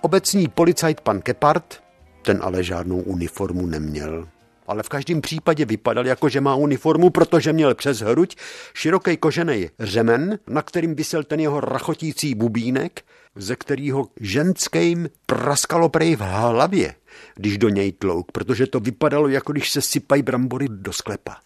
Obecní 0.01 0.47
policajt 0.47 1.01
pan 1.01 1.21
Kepard, 1.21 1.83
ten 2.21 2.39
ale 2.41 2.63
žádnou 2.63 2.99
uniformu 2.99 3.65
neměl, 3.65 4.27
ale 4.67 4.83
v 4.83 4.89
každém 4.89 5.21
případě 5.21 5.65
vypadal 5.65 6.07
jako, 6.07 6.29
že 6.29 6.41
má 6.41 6.55
uniformu, 6.55 7.09
protože 7.09 7.53
měl 7.53 7.75
přes 7.75 7.99
hruď 7.99 8.35
široký 8.73 9.17
kožený 9.17 9.69
řemen, 9.79 10.39
na 10.47 10.61
kterým 10.61 10.95
vysel 10.95 11.23
ten 11.23 11.39
jeho 11.39 11.59
rachotící 11.59 12.35
bubínek, 12.35 13.01
ze 13.35 13.55
kterého 13.55 14.07
ženským 14.19 15.09
praskalo 15.25 15.89
prej 15.89 16.15
v 16.15 16.19
hlavě, 16.19 16.95
když 17.35 17.57
do 17.57 17.69
něj 17.69 17.91
tlouk, 17.91 18.31
protože 18.31 18.67
to 18.67 18.79
vypadalo, 18.79 19.27
jako 19.27 19.51
když 19.51 19.71
se 19.71 19.81
sypají 19.81 20.21
brambory 20.21 20.65
do 20.69 20.93
sklepa. 20.93 21.37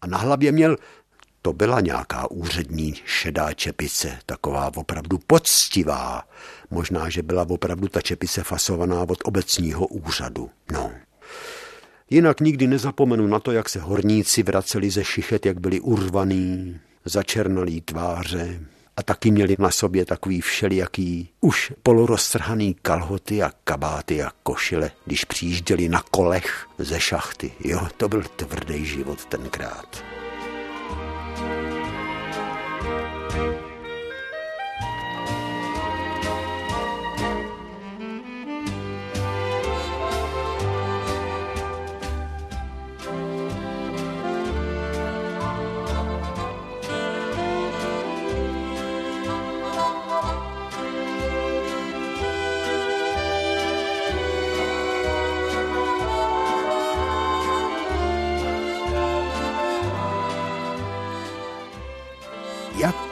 A 0.00 0.06
na 0.06 0.18
hlavě 0.18 0.52
měl 0.52 0.76
to 1.42 1.52
byla 1.52 1.80
nějaká 1.80 2.30
úřední 2.30 2.94
šedá 3.04 3.52
čepice, 3.52 4.18
taková 4.26 4.70
opravdu 4.76 5.18
poctivá. 5.26 6.22
Možná, 6.70 7.08
že 7.08 7.22
byla 7.22 7.46
opravdu 7.48 7.88
ta 7.88 8.00
čepice 8.00 8.42
fasovaná 8.42 9.02
od 9.02 9.18
obecního 9.24 9.86
úřadu. 9.86 10.50
No. 10.72 10.92
Jinak 12.10 12.40
nikdy 12.40 12.66
nezapomenu 12.66 13.26
na 13.26 13.40
to, 13.40 13.52
jak 13.52 13.68
se 13.68 13.80
horníci 13.80 14.42
vraceli 14.42 14.90
ze 14.90 15.04
šichet, 15.04 15.46
jak 15.46 15.60
byli 15.60 15.80
urvaný, 15.80 16.76
začernalý 17.04 17.80
tváře 17.80 18.60
a 18.96 19.02
taky 19.02 19.30
měli 19.30 19.56
na 19.58 19.70
sobě 19.70 20.04
takový 20.04 20.40
všelijaký 20.40 21.28
už 21.40 21.72
poloroztrhaný 21.82 22.76
kalhoty 22.82 23.42
a 23.42 23.52
kabáty 23.64 24.22
a 24.22 24.30
košile, 24.42 24.90
když 25.04 25.24
přijížděli 25.24 25.88
na 25.88 26.02
kolech 26.10 26.66
ze 26.78 27.00
šachty. 27.00 27.52
Jo, 27.64 27.88
to 27.96 28.08
byl 28.08 28.22
tvrdý 28.36 28.86
život 28.86 29.24
tenkrát. 29.24 30.04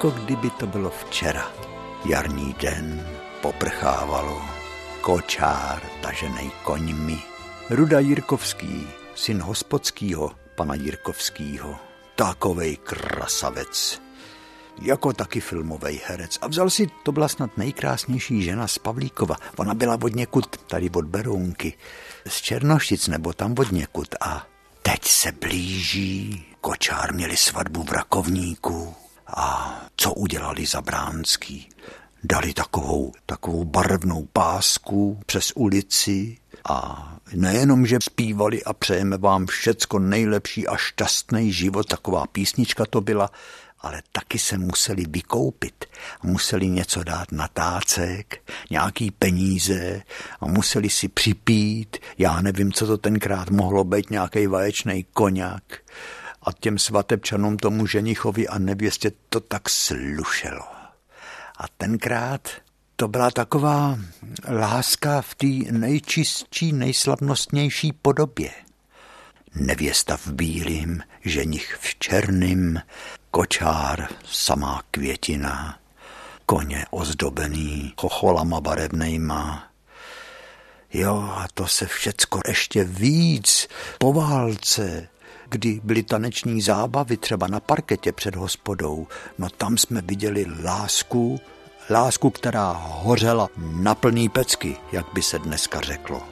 Jako 0.04 0.20
kdyby 0.20 0.50
to 0.50 0.66
bylo 0.66 0.90
včera. 0.90 1.52
Jarní 2.04 2.54
den, 2.60 3.06
poprchávalo, 3.42 4.42
kočár 5.00 5.82
tažený 6.02 6.52
koňmi. 6.64 7.18
Ruda 7.70 7.98
Jirkovský, 7.98 8.86
syn 9.14 9.40
hospodskýho, 9.40 10.30
pana 10.54 10.74
Jirkovskýho, 10.74 11.76
takovej 12.16 12.76
krasavec, 12.76 14.02
jako 14.82 15.12
taky 15.12 15.40
filmový 15.40 16.00
herec. 16.06 16.38
A 16.40 16.46
vzal 16.46 16.70
si, 16.70 16.90
to 17.02 17.12
byla 17.12 17.28
snad 17.28 17.56
nejkrásnější 17.56 18.42
žena 18.42 18.66
z 18.66 18.78
Pavlíkova. 18.78 19.36
Ona 19.56 19.74
byla 19.74 19.98
od 20.02 20.14
někud, 20.14 20.56
tady 20.66 20.90
od 20.90 21.04
Berounky, 21.04 21.72
z 22.28 22.40
Černošic 22.40 23.08
nebo 23.08 23.32
tam 23.32 23.54
od 23.58 23.72
někud. 23.72 24.14
A 24.20 24.46
teď 24.82 25.04
se 25.04 25.32
blíží, 25.32 26.44
kočár 26.60 27.14
měli 27.14 27.36
svatbu 27.36 27.82
v 27.82 27.92
Rakovníku. 27.92 29.03
A 29.36 29.80
co 29.96 30.14
udělali 30.14 30.66
Zabránský? 30.66 31.68
Dali 32.24 32.54
takovou, 32.54 33.12
takovou 33.26 33.64
barevnou 33.64 34.28
pásku 34.32 35.20
přes 35.26 35.52
ulici 35.54 36.38
a 36.68 37.08
nejenom, 37.34 37.86
že 37.86 37.98
zpívali 38.02 38.64
a 38.64 38.72
přejeme 38.72 39.18
vám 39.18 39.46
všecko 39.46 39.98
nejlepší 39.98 40.68
a 40.68 40.76
šťastný 40.76 41.52
život, 41.52 41.88
taková 41.88 42.26
písnička 42.26 42.86
to 42.86 43.00
byla, 43.00 43.30
ale 43.80 44.02
taky 44.12 44.38
se 44.38 44.58
museli 44.58 45.04
vykoupit. 45.08 45.84
Museli 46.22 46.68
něco 46.68 47.04
dát 47.04 47.32
na 47.32 47.48
tácek, 47.48 48.50
nějaký 48.70 49.10
peníze 49.10 50.02
a 50.40 50.46
museli 50.46 50.90
si 50.90 51.08
připít, 51.08 51.96
já 52.18 52.40
nevím, 52.40 52.72
co 52.72 52.86
to 52.86 52.98
tenkrát 52.98 53.50
mohlo 53.50 53.84
být, 53.84 54.10
nějaký 54.10 54.46
vaječný 54.46 55.06
koněk 55.12 55.84
a 56.44 56.52
těm 56.52 56.78
svatebčanům 56.78 57.56
tomu 57.56 57.86
ženichovi 57.86 58.48
a 58.48 58.58
nevěstě 58.58 59.12
to 59.28 59.40
tak 59.40 59.70
slušelo. 59.70 60.64
A 61.58 61.68
tenkrát 61.76 62.48
to 62.96 63.08
byla 63.08 63.30
taková 63.30 63.98
láska 64.48 65.22
v 65.22 65.34
té 65.34 65.72
nejčistší, 65.72 66.72
nejslavnostnější 66.72 67.92
podobě. 67.92 68.50
Nevěsta 69.54 70.16
v 70.16 70.28
bílým, 70.28 71.02
ženich 71.24 71.78
v 71.80 71.98
černým, 71.98 72.80
kočár, 73.30 74.08
samá 74.24 74.82
květina, 74.90 75.78
koně 76.46 76.84
ozdobený 76.90 77.92
chocholama 78.00 78.60
barevnejma. 78.60 79.70
Jo, 80.92 81.34
a 81.36 81.46
to 81.54 81.66
se 81.66 81.86
všecko 81.86 82.40
ještě 82.48 82.84
víc 82.84 83.68
po 83.98 84.12
válce 84.12 85.08
kdy 85.54 85.80
byly 85.84 86.02
taneční 86.02 86.60
zábavy 86.60 87.16
třeba 87.16 87.46
na 87.46 87.60
parketě 87.60 88.12
před 88.12 88.36
hospodou, 88.36 89.06
no 89.38 89.50
tam 89.50 89.78
jsme 89.78 90.02
viděli 90.02 90.46
lásku, 90.64 91.40
lásku, 91.90 92.30
která 92.30 92.72
hořela 92.84 93.48
na 93.56 93.94
plný 93.94 94.28
pecky, 94.28 94.76
jak 94.92 95.06
by 95.14 95.22
se 95.22 95.38
dneska 95.38 95.80
řeklo. 95.80 96.22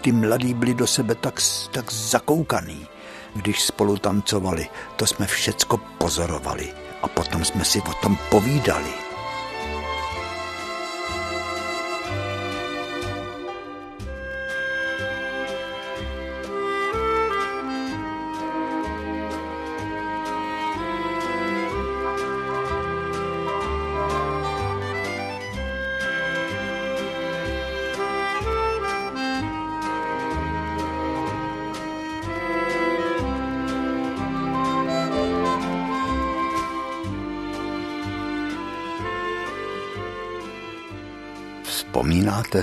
Ty 0.00 0.12
mladí 0.12 0.54
byli 0.54 0.74
do 0.74 0.86
sebe 0.86 1.14
tak, 1.14 1.40
tak 1.70 1.92
zakoukaný, 1.92 2.86
když 3.34 3.62
spolu 3.62 3.96
tancovali, 3.96 4.68
to 4.96 5.06
jsme 5.06 5.26
všecko 5.26 5.78
pozorovali 5.98 6.74
a 7.02 7.08
potom 7.08 7.44
jsme 7.44 7.64
si 7.64 7.80
o 7.80 7.94
tom 8.02 8.18
povídali. 8.30 9.05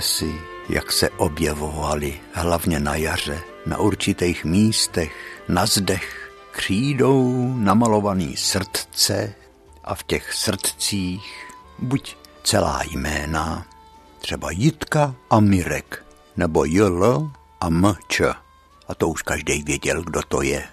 si, 0.00 0.40
jak 0.68 0.92
se 0.92 1.10
objevovali 1.10 2.20
hlavně 2.32 2.80
na 2.80 2.96
jaře, 2.96 3.42
na 3.66 3.78
určitých 3.78 4.44
místech, 4.44 5.12
na 5.48 5.66
zdech, 5.66 6.32
křídou 6.52 7.54
namalovaný 7.56 8.36
srdce 8.36 9.34
a 9.84 9.94
v 9.94 10.02
těch 10.02 10.32
srdcích 10.32 11.54
buď 11.78 12.16
celá 12.42 12.82
jména, 12.90 13.66
třeba 14.18 14.50
Jitka 14.50 15.14
a 15.30 15.40
Mirek, 15.40 16.04
nebo 16.36 16.64
Jl 16.64 17.30
a 17.60 17.68
Mč. 17.68 18.20
A 18.88 18.94
to 18.94 19.08
už 19.08 19.22
každý 19.22 19.62
věděl, 19.62 20.02
kdo 20.02 20.20
to 20.28 20.42
je. 20.42 20.64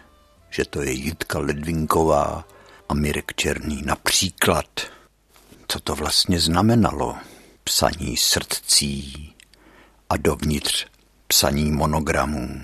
Že 0.50 0.66
to 0.66 0.82
je 0.82 0.92
Jitka 0.92 1.40
Ledvinková 1.40 2.46
a 2.90 2.94
Mirek 2.94 3.34
Černý 3.36 3.82
například. 3.86 4.66
Co 5.68 5.80
to 5.80 5.96
vlastně 5.96 6.40
znamenalo? 6.40 7.16
Psaní 7.64 8.18
srdcí 8.18 9.34
a 10.10 10.18
dovnitř 10.18 10.86
psaní 11.28 11.72
monogramů. 11.72 12.62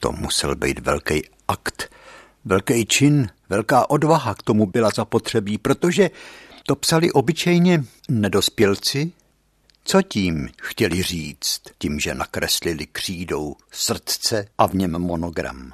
To 0.00 0.12
musel 0.12 0.56
být 0.56 0.78
velký 0.78 1.22
akt, 1.48 1.92
velký 2.44 2.86
čin, 2.86 3.28
velká 3.48 3.90
odvaha 3.90 4.34
k 4.34 4.42
tomu 4.42 4.66
byla 4.66 4.90
zapotřebí, 4.94 5.58
protože 5.58 6.10
to 6.66 6.76
psali 6.76 7.12
obyčejně 7.12 7.84
nedospělci, 8.08 9.12
co 9.84 10.02
tím 10.02 10.48
chtěli 10.62 11.02
říct, 11.02 11.60
tím, 11.78 12.00
že 12.00 12.14
nakreslili 12.14 12.86
křídou 12.86 13.56
srdce 13.70 14.46
a 14.58 14.66
v 14.66 14.74
něm 14.74 14.98
monogram. 14.98 15.72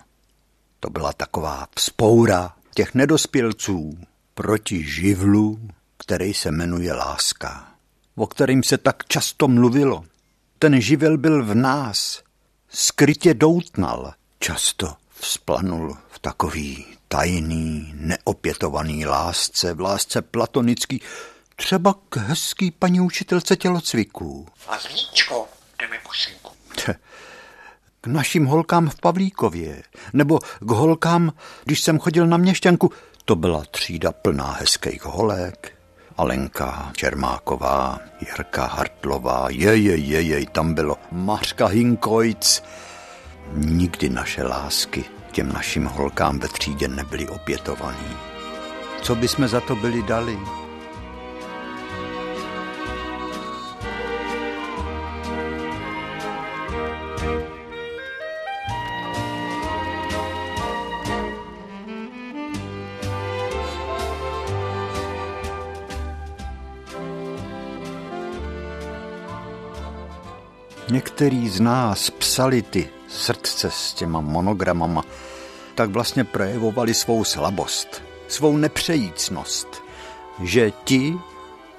To 0.80 0.90
byla 0.90 1.12
taková 1.12 1.68
vzpoura 1.76 2.53
těch 2.74 2.94
nedospělců 2.94 3.99
proti 4.34 4.84
živlu, 4.84 5.61
který 5.99 6.34
se 6.34 6.51
jmenuje 6.51 6.92
láska 6.92 7.76
o 8.17 8.27
kterým 8.27 8.62
se 8.62 8.79
tak 8.79 9.05
často 9.09 9.49
mluvilo. 9.49 10.05
Ten 10.59 10.81
živel 10.81 11.19
byl 11.19 11.45
v 11.45 11.55
nás, 11.55 12.23
skrytě 12.69 13.35
doutnal, 13.35 14.12
často 14.39 14.95
vzplanul 15.21 15.97
v 16.09 16.19
takový 16.19 16.87
tajný, 17.09 17.93
neopětovaný 17.95 19.07
lásce, 19.07 19.75
v 19.75 19.81
lásce 19.81 20.23
platonický, 20.23 21.01
Třeba 21.57 21.95
k 22.09 22.17
hezký 22.17 22.71
paní 22.71 23.01
učitelce 23.01 23.57
tělocviků. 23.57 24.47
A 24.69 24.79
zníčko, 24.79 25.49
jdeme 25.79 25.97
po 26.03 26.11
synku. 26.12 26.51
K 28.01 28.07
našim 28.07 28.47
holkám 28.47 28.91
v 28.91 29.01
Pavlíkově. 29.01 29.83
Nebo 30.12 30.39
k 30.61 30.71
holkám, 30.71 31.33
když 31.64 31.83
jsem 31.83 31.99
chodil 31.99 32.27
na 32.27 32.37
měšťanku. 32.37 32.93
To 33.25 33.37
byla 33.37 33.64
třída 33.71 34.12
plná 34.12 34.53
hezkých 34.53 35.05
holek. 35.05 35.76
Alenka 36.17 36.93
Čermáková, 36.97 37.99
Jirka 38.21 38.67
Hartlová, 38.67 39.47
jej, 39.51 39.85
jej, 39.85 40.29
jej, 40.29 40.47
tam 40.47 40.75
bylo 40.75 40.97
Mařka 41.12 41.67
Hinkojc. 41.67 42.62
Nikdy 43.53 44.09
naše 44.09 44.43
lásky 44.43 45.05
těm 45.33 45.53
našim 45.53 45.85
holkám 45.85 46.39
ve 46.39 46.49
třídě 46.49 46.89
nebyly 46.89 47.29
opětovaný. 47.29 48.17
Co 49.03 49.14
by 49.14 49.29
jsme 49.29 49.49
za 49.49 49.61
to 49.61 49.77
byli 49.77 50.03
dali? 50.03 50.39
Některý 70.91 71.49
z 71.49 71.61
nás 71.61 72.11
psali 72.11 72.62
ty 72.62 72.89
srdce 73.09 73.70
s 73.70 73.95
těma 73.95 74.20
monogramama, 74.20 75.03
tak 75.74 75.91
vlastně 75.91 76.24
projevovali 76.24 76.95
svou 76.95 77.24
slabost, 77.24 78.03
svou 78.28 78.57
nepřejícnost, 78.57 79.68
že 80.43 80.70
ti, 80.84 81.14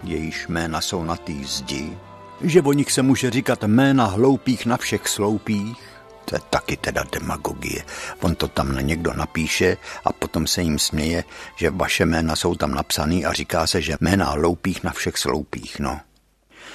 jejíž 0.04 0.48
jména 0.48 0.82
jsou 0.82 1.04
na 1.04 1.16
té 1.16 1.34
zdi, 1.44 1.98
že 2.42 2.62
o 2.62 2.74
nich 2.74 2.92
se 2.92 3.02
může 3.02 3.30
říkat 3.30 3.64
jména 3.64 4.06
hloupých 4.06 4.66
na 4.66 4.78
všech 4.78 5.08
sloupích, 5.08 5.78
to 6.26 6.36
je 6.36 6.40
taky 6.50 6.78
teda 6.78 7.04
demagogie. 7.12 7.84
On 8.22 8.36
to 8.36 8.48
tam 8.48 8.76
na 8.76 8.82
někdo 8.82 9.14
napíše 9.14 9.78
a 10.06 10.14
potom 10.14 10.48
se 10.48 10.62
jim 10.62 10.80
směje, 10.80 11.24
že 11.56 11.70
vaše 11.70 12.06
jména 12.06 12.36
jsou 12.36 12.56
tam 12.56 12.72
napsaný 12.72 13.26
a 13.26 13.34
říká 13.34 13.68
se, 13.68 13.82
že 13.82 13.98
jména 14.02 14.26
hloupých 14.26 14.84
na 14.84 14.92
všech 14.92 15.18
sloupích, 15.18 15.80
no. 15.80 16.00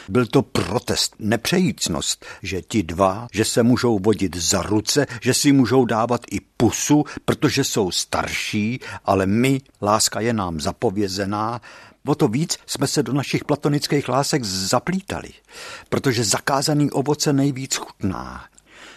Byl 0.09 0.27
to 0.27 0.43
protest, 0.43 1.15
nepřejícnost, 1.19 2.27
že 2.43 2.63
ti 2.63 2.83
dva, 2.83 3.29
že 3.33 3.45
se 3.45 3.63
můžou 3.63 3.99
vodit 3.99 4.37
za 4.37 4.63
ruce, 4.63 5.07
že 5.21 5.35
si 5.35 5.53
můžou 5.53 5.85
dávat 5.85 6.21
i 6.31 6.41
pusu, 6.57 7.05
protože 7.25 7.65
jsou 7.65 7.91
starší, 7.91 8.81
ale 9.05 9.27
my, 9.27 9.61
láska 9.83 10.21
je 10.21 10.33
nám 10.33 10.61
zapovězená, 10.61 11.61
O 12.07 12.15
to 12.15 12.29
víc 12.29 12.59
jsme 12.67 12.87
se 12.87 13.03
do 13.03 13.13
našich 13.13 13.45
platonických 13.45 14.09
lásek 14.09 14.45
zaplítali, 14.45 15.29
protože 15.89 16.25
zakázaný 16.25 16.91
ovoce 16.91 17.33
nejvíc 17.33 17.77
chutná. 17.77 18.45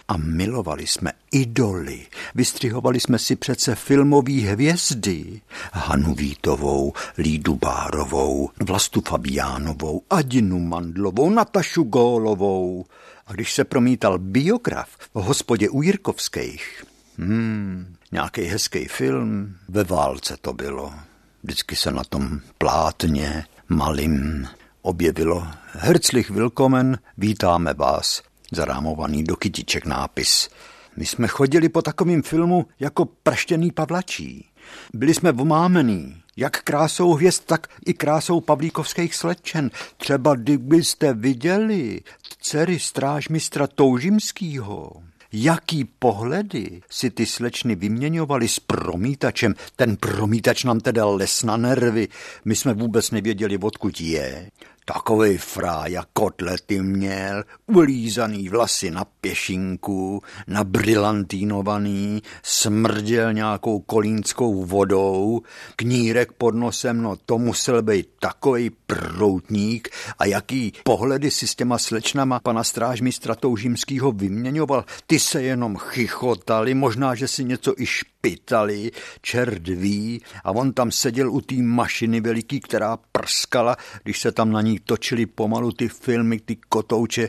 A 0.08 0.16
milovali 0.16 0.86
jsme 0.86 1.12
idoly. 1.30 2.06
Vystřihovali 2.34 3.00
jsme 3.00 3.18
si 3.18 3.36
přece 3.36 3.74
filmové 3.74 4.32
hvězdy. 4.32 5.40
Hanu 5.72 6.14
Vítovou, 6.14 6.92
Lídu 7.18 7.54
Bárovou, 7.54 8.50
Vlastu 8.66 9.00
Fabiánovou, 9.00 10.02
Adinu 10.10 10.58
Mandlovou, 10.58 11.30
Natašu 11.30 11.82
Gólovou. 11.82 12.84
A 13.26 13.32
když 13.32 13.54
se 13.54 13.64
promítal 13.64 14.18
biograf 14.18 14.88
o 15.12 15.22
hospodě 15.22 15.68
u 15.68 15.82
Jirkovských, 15.82 16.84
hmm, 17.18 17.96
nějaký 18.12 18.42
hezký 18.42 18.84
film, 18.84 19.56
ve 19.68 19.84
válce 19.84 20.36
to 20.40 20.52
bylo. 20.52 20.94
Vždycky 21.42 21.76
se 21.76 21.90
na 21.90 22.04
tom 22.04 22.40
plátně, 22.58 23.44
malým, 23.68 24.48
objevilo 24.82 25.46
Herzlich 25.72 26.30
willkommen, 26.30 26.98
vítáme 27.18 27.74
vás 27.74 28.22
zarámovaný 28.52 29.24
do 29.24 29.36
kytiček 29.36 29.86
nápis. 29.86 30.48
My 30.96 31.06
jsme 31.06 31.28
chodili 31.28 31.68
po 31.68 31.82
takovém 31.82 32.22
filmu 32.22 32.66
jako 32.80 33.04
prštěný 33.04 33.70
pavlačí. 33.70 34.48
Byli 34.94 35.14
jsme 35.14 35.32
vomámený, 35.32 36.16
jak 36.36 36.62
krásou 36.62 37.12
hvězd, 37.12 37.42
tak 37.46 37.66
i 37.86 37.94
krásou 37.94 38.40
pavlíkovských 38.40 39.14
slečen. 39.14 39.70
Třeba 39.96 40.34
kdybyste 40.34 41.14
viděli 41.14 42.00
dcery 42.40 42.78
strážmistra 42.78 43.66
Toužimskýho. 43.66 44.92
Jaký 45.32 45.84
pohledy 45.84 46.82
si 46.90 47.10
ty 47.10 47.26
slečny 47.26 47.74
vyměňovaly 47.74 48.48
s 48.48 48.60
promítačem. 48.60 49.54
Ten 49.76 49.96
promítač 49.96 50.64
nám 50.64 50.80
teda 50.80 51.06
les 51.06 51.42
na 51.42 51.56
nervy. 51.56 52.08
My 52.44 52.56
jsme 52.56 52.74
vůbec 52.74 53.10
nevěděli, 53.10 53.58
odkud 53.58 54.00
je. 54.00 54.50
Takovej 54.88 55.38
frája 55.38 56.02
kotlety 56.12 56.82
měl, 56.82 57.44
ulízaný 57.66 58.48
vlasy 58.48 58.90
na 58.90 59.04
pěšinku, 59.04 60.22
nabrilantínovaný, 60.46 62.22
smrděl 62.42 63.32
nějakou 63.32 63.80
kolínskou 63.80 64.64
vodou, 64.64 65.42
knírek 65.76 66.32
pod 66.32 66.54
nosem, 66.54 67.02
no 67.02 67.16
to 67.26 67.38
musel 67.38 67.82
být 67.82 68.08
takový 68.18 68.70
proutník 68.86 69.88
a 70.18 70.24
jaký 70.26 70.72
pohledy 70.84 71.30
si 71.30 71.46
s 71.46 71.54
těma 71.54 71.78
slečnama 71.78 72.40
pana 72.40 72.64
strážmistra 72.64 73.34
Toužimskýho 73.34 74.12
vyměňoval. 74.12 74.84
Ty 75.06 75.18
se 75.18 75.42
jenom 75.42 75.76
chichotali, 75.76 76.74
možná, 76.74 77.14
že 77.14 77.28
si 77.28 77.44
něco 77.44 77.74
i 77.78 77.86
špitali, 78.26 78.90
čert 79.22 79.68
ví, 79.68 80.22
a 80.44 80.50
on 80.50 80.72
tam 80.72 80.90
seděl 80.90 81.32
u 81.32 81.40
té 81.40 81.54
mašiny 81.54 82.20
veliký, 82.20 82.60
která 82.60 82.98
prskala, 83.12 83.76
když 84.02 84.20
se 84.20 84.32
tam 84.32 84.52
na 84.52 84.60
ní 84.60 84.80
točili 84.80 85.26
pomalu 85.26 85.72
ty 85.72 85.88
filmy, 85.88 86.40
ty 86.40 86.56
kotouče, 86.56 87.28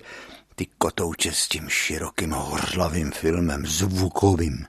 ty 0.56 0.68
kotouče 0.78 1.32
s 1.32 1.48
tím 1.48 1.70
širokým 1.70 2.32
horlavým 2.32 3.12
filmem, 3.12 3.66
zvukovým. 3.66 4.66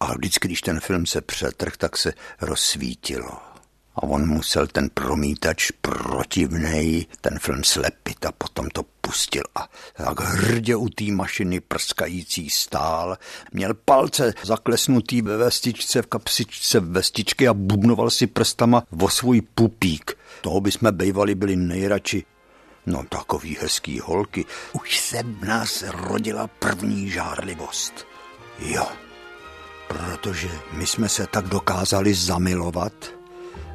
A 0.00 0.14
vždycky, 0.14 0.48
když 0.48 0.60
ten 0.60 0.80
film 0.80 1.06
se 1.06 1.20
přetrh, 1.20 1.76
tak 1.76 1.96
se 1.96 2.12
rozsvítilo. 2.40 3.45
A 3.96 4.02
on 4.02 4.28
musel 4.28 4.66
ten 4.66 4.88
promítač 4.94 5.70
protivnej, 5.80 7.06
ten 7.20 7.38
film 7.38 7.64
slepit 7.64 8.26
a 8.26 8.32
potom 8.32 8.68
to 8.70 8.82
pustil 9.00 9.42
a 9.54 9.68
tak 9.96 10.20
hrdě 10.20 10.76
u 10.76 10.88
té 10.88 11.04
mašiny 11.04 11.60
prskající 11.60 12.50
stál. 12.50 13.16
Měl 13.52 13.74
palce 13.74 14.34
zaklesnutý 14.42 15.22
ve 15.22 15.36
vestičce, 15.36 16.02
v 16.02 16.06
kapsičce 16.06 16.80
vestičky 16.80 17.48
a 17.48 17.54
bubnoval 17.54 18.10
si 18.10 18.26
prstama 18.26 18.82
vo 18.90 19.08
svůj 19.08 19.40
pupík. 19.40 20.18
Toho 20.40 20.60
by 20.60 20.72
jsme 20.72 20.92
bejvali 20.92 21.34
byli 21.34 21.56
nejradši. 21.56 22.24
No 22.86 23.04
takový 23.08 23.56
hezký 23.60 24.00
holky. 24.00 24.44
Už 24.72 24.98
se 24.98 25.22
v 25.22 25.44
nás 25.44 25.84
rodila 25.88 26.46
první 26.46 27.10
žárlivost. 27.10 28.06
Jo, 28.58 28.86
protože 29.88 30.48
my 30.72 30.86
jsme 30.86 31.08
se 31.08 31.26
tak 31.26 31.48
dokázali 31.48 32.14
zamilovat, 32.14 32.92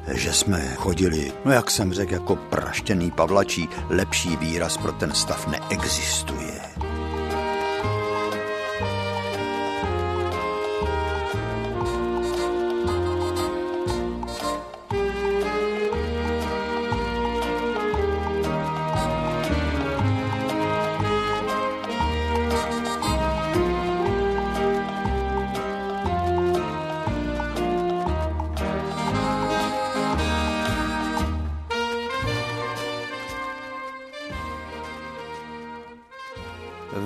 že 0.06 0.32
jsme 0.32 0.74
chodili, 0.76 1.32
no 1.44 1.52
jak 1.52 1.70
jsem 1.70 1.92
řekl, 1.92 2.12
jako 2.12 2.36
praštěný 2.36 3.10
pavlačí, 3.10 3.68
lepší 3.88 4.36
výraz 4.36 4.76
pro 4.76 4.92
ten 4.92 5.14
stav 5.14 5.46
neexistuje. 5.46 6.60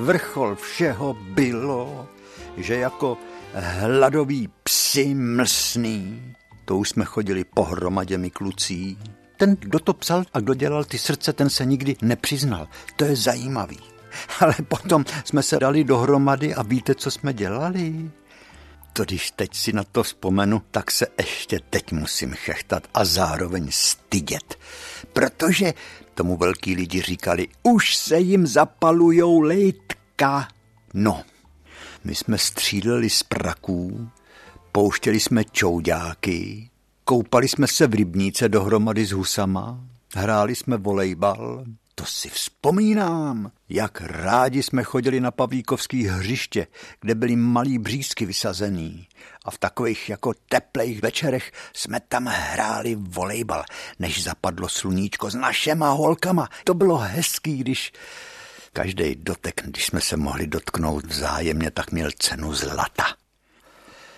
Vrchol 0.07 0.57
všeho 0.57 1.14
bylo, 1.14 2.09
že 2.57 2.76
jako 2.76 3.18
hladoví 3.54 4.48
psi 4.62 5.14
mlsný, 5.14 6.22
to 6.64 6.76
už 6.76 6.88
jsme 6.88 7.04
chodili 7.04 7.44
pohromadě 7.44 8.18
my 8.18 8.30
klucí. 8.30 8.98
Ten, 9.36 9.57
kdo 9.61 9.78
to 9.78 9.92
psal 9.94 10.24
a 10.34 10.40
kdo 10.40 10.54
dělal 10.54 10.84
ty 10.84 10.98
srdce, 10.98 11.32
ten 11.32 11.50
se 11.50 11.64
nikdy 11.64 11.96
nepřiznal. 12.02 12.68
To 12.96 13.04
je 13.04 13.16
zajímavý. 13.16 13.78
Ale 14.40 14.54
potom 14.68 15.04
jsme 15.24 15.42
se 15.42 15.59
dali 15.59 15.84
dohromady 15.84 16.54
a 16.54 16.62
víte, 16.62 16.94
co 16.94 17.11
jsme 17.11 17.32
dělali? 17.32 18.11
To 18.92 19.04
když 19.04 19.30
teď 19.30 19.54
si 19.54 19.72
na 19.72 19.84
to 19.84 20.02
vzpomenu, 20.02 20.62
tak 20.70 20.90
se 20.90 21.07
ještě 21.18 21.61
teď 21.70 21.92
musím 21.92 22.32
chechtat 22.34 22.86
a 22.94 23.04
zároveň 23.04 23.68
stydět. 23.70 24.59
Protože 25.12 25.74
tomu 26.17 26.37
velký 26.37 26.75
lidi 26.75 27.01
říkali, 27.01 27.49
už 27.62 27.97
se 27.97 28.19
jim 28.19 28.47
zapalujou 28.47 29.41
lejtka. 29.41 30.49
No, 30.95 31.23
my 32.05 32.14
jsme 32.14 32.39
stříleli 32.39 33.11
z 33.11 33.23
praků, 33.23 34.09
pouštěli 34.73 35.21
jsme 35.21 35.45
čouďáky, 35.45 36.71
koupali 37.05 37.49
jsme 37.49 37.67
se 37.67 37.87
v 37.87 37.95
rybníce 37.95 38.49
dohromady 38.49 39.07
s 39.07 39.12
husama, 39.12 39.81
Hráli 40.14 40.55
jsme 40.55 40.77
volejbal, 40.77 41.64
to 41.99 42.05
si 42.05 42.28
vzpomínám, 42.28 43.51
jak 43.68 44.01
rádi 44.01 44.62
jsme 44.62 44.82
chodili 44.82 45.20
na 45.20 45.30
Pavlíkovský 45.30 46.07
hřiště, 46.07 46.66
kde 47.01 47.14
byly 47.14 47.36
malý 47.36 47.78
břízky 47.78 48.26
vysazený. 48.26 49.09
A 49.44 49.51
v 49.51 49.59
takových 49.59 50.09
jako 50.09 50.34
teplých 50.49 51.03
večerech 51.03 51.53
jsme 51.74 52.01
tam 52.01 52.26
hráli 52.26 52.94
volejbal, 52.94 53.64
než 53.99 54.22
zapadlo 54.22 54.68
sluníčko 54.68 55.30
s 55.30 55.34
našema 55.34 55.90
holkama. 55.90 56.49
To 56.64 56.74
bylo 56.74 56.97
hezký, 56.97 57.57
když 57.57 57.92
každý 58.72 59.14
dotek, 59.14 59.62
když 59.64 59.86
jsme 59.86 60.01
se 60.01 60.16
mohli 60.16 60.47
dotknout 60.47 61.07
vzájemně, 61.07 61.70
tak 61.70 61.92
měl 61.92 62.11
cenu 62.18 62.55
zlata. 62.55 63.05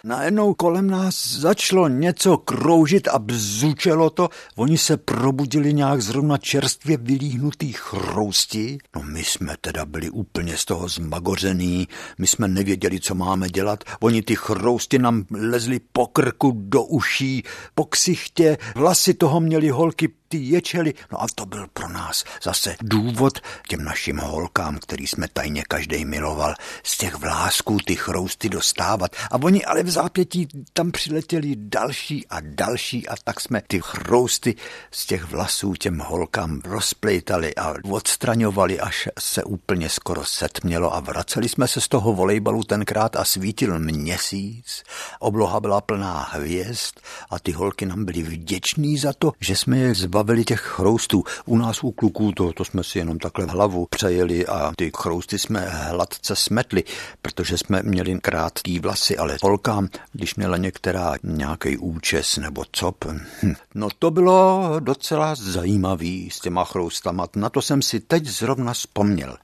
Najednou 0.05 0.55
kolem 0.55 0.91
nás 0.91 1.29
začalo 1.29 1.89
něco 1.89 2.37
kroužit 2.37 3.09
a 3.09 3.19
bzučelo 3.19 4.11
to. 4.11 4.29
Oni 4.57 4.79
se 4.79 4.97
probudili 4.97 5.75
nějak 5.75 6.03
zrovna 6.03 6.39
čerstvě 6.39 6.97
vylíhnutý 6.97 7.73
chrousti. 7.73 8.79
No 8.97 9.03
my 9.03 9.25
jsme 9.25 9.57
teda 9.61 9.85
byli 9.87 10.11
úplně 10.11 10.57
z 10.57 10.65
toho 10.65 10.89
zmagořený, 10.89 11.89
my 12.19 12.27
jsme 12.27 12.49
nevěděli, 12.49 13.01
co 13.01 13.15
máme 13.15 13.49
dělat. 13.49 13.85
Oni 14.01 14.23
ty 14.23 14.37
chrousti 14.37 14.99
nám 14.99 15.25
lezli 15.31 15.81
po 15.93 16.07
krku, 16.07 16.53
do 16.57 16.83
uší, 16.83 17.43
po 17.75 17.85
ksichtě, 17.85 18.59
vlasy 18.75 19.15
toho 19.15 19.41
měli 19.41 19.69
holky 19.69 20.09
ty 20.29 20.39
ječely. 20.39 20.95
No 21.12 21.22
a 21.22 21.26
to 21.35 21.47
byl 21.47 21.66
pro 21.72 21.89
nás 21.89 22.24
zase 22.43 22.76
důvod 22.83 23.39
těm 23.68 23.85
našim 23.85 24.18
holkám, 24.18 24.79
který 24.79 25.07
jsme 25.07 25.29
tajně 25.33 25.62
každý 25.68 26.05
miloval, 26.05 26.55
z 26.83 26.99
těch 26.99 27.14
vlásků 27.14 27.79
ty 27.85 27.97
chrousty 27.97 28.49
dostávat. 28.49 29.16
A 29.31 29.43
oni 29.43 29.64
ale 29.64 29.83
v 29.83 29.91
zápětí 29.91 30.49
tam 30.72 30.93
přiletěli 30.93 31.57
další 31.57 32.26
a 32.26 32.41
další 32.41 33.09
a 33.09 33.14
tak 33.24 33.41
jsme 33.41 33.62
ty 33.66 33.81
chrousty 33.83 34.55
z 34.91 35.07
těch 35.07 35.24
vlasů 35.24 35.74
těm 35.74 35.99
holkám 35.99 36.61
rozplejtali 36.64 37.55
a 37.55 37.74
odstraňovali, 37.91 38.81
až 38.81 39.09
se 39.18 39.45
úplně 39.45 39.89
skoro 39.89 40.24
setmělo 40.24 40.95
a 40.95 41.01
vraceli 41.01 41.49
jsme 41.49 41.68
se 41.68 41.81
z 41.81 41.89
toho 41.89 42.12
volejbalu 42.12 42.64
tenkrát 42.64 43.16
a 43.16 43.24
svítil 43.24 43.79
měsíc. 43.79 44.83
Obloha 45.18 45.61
byla 45.61 45.81
plná 45.81 46.29
hvězd 46.33 47.01
a 47.31 47.39
ty 47.39 47.53
holky 47.53 47.87
nám 47.87 48.05
byly 48.05 48.22
vděční 48.22 48.99
za 48.99 49.12
to, 49.12 49.33
že 49.41 49.57
jsme 49.57 49.79
je 49.79 49.95
zbavili 49.95 50.18
zbavili 50.19 50.45
těch 50.45 50.61
chroustů. 50.61 51.25
U 51.47 51.57
nás 51.57 51.85
u 51.85 51.91
kluků 51.91 52.33
to, 52.33 52.53
to 52.53 52.64
jsme 52.64 52.85
si 52.85 52.99
jenom 52.99 53.19
takhle 53.19 53.47
v 53.47 53.49
hlavu 53.49 53.87
přejeli 53.91 54.47
a 54.47 54.73
ty 54.77 54.91
chrousty 54.97 55.39
jsme 55.39 55.61
hladce 55.69 56.37
smetli, 56.37 56.85
protože 57.23 57.59
jsme 57.59 57.83
měli 57.83 58.19
krátký 58.21 58.79
vlasy, 58.79 59.16
ale 59.16 59.39
holkám, 59.43 59.89
když 60.12 60.35
měla 60.35 60.57
některá 60.57 61.14
nějaký 61.23 61.77
účes 61.77 62.37
nebo 62.37 62.64
cop, 62.73 63.05
hm, 63.05 63.55
no 63.75 63.89
to 63.99 64.11
bylo 64.11 64.73
docela 64.81 65.35
zajímavý 65.35 66.31
s 66.31 66.41
těma 66.41 66.64
chroustama. 66.64 67.27
Na 67.37 67.51
to 67.51 67.62
jsem 67.62 67.83
si 67.83 68.01
teď 68.01 68.27
zrovna 68.27 68.73
vzpomněl. 68.73 69.37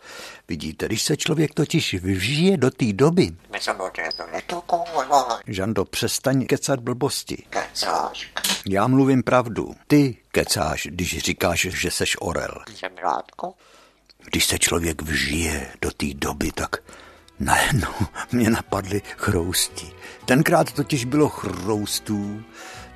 Vidíte, 0.48 0.86
když 0.86 1.02
se 1.02 1.16
člověk 1.16 1.54
totiž 1.54 1.94
vžije 1.94 2.56
do 2.56 2.70
té 2.70 2.92
doby. 2.92 3.30
Žando, 5.46 5.84
přestaň 5.84 6.46
kecat 6.46 6.80
blbosti. 6.80 7.44
Kecáš. 7.50 8.32
Já 8.66 8.86
mluvím 8.86 9.22
pravdu. 9.22 9.74
Ty 9.86 10.16
kecáš, 10.32 10.88
když 10.90 11.18
říkáš, 11.18 11.60
že 11.60 11.90
seš 11.90 12.16
orel. 12.20 12.64
Když 14.24 14.46
se 14.46 14.58
člověk 14.58 15.02
vžije 15.02 15.70
do 15.82 15.90
té 15.90 16.06
doby, 16.14 16.52
tak 16.52 16.76
najednou 17.40 17.94
mě 18.32 18.50
napadly 18.50 19.02
chrousti. 19.16 19.92
Tenkrát 20.24 20.72
totiž 20.72 21.04
bylo 21.04 21.28
chroustů, 21.28 22.42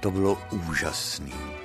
to 0.00 0.10
bylo 0.10 0.42
úžasný. 0.68 1.57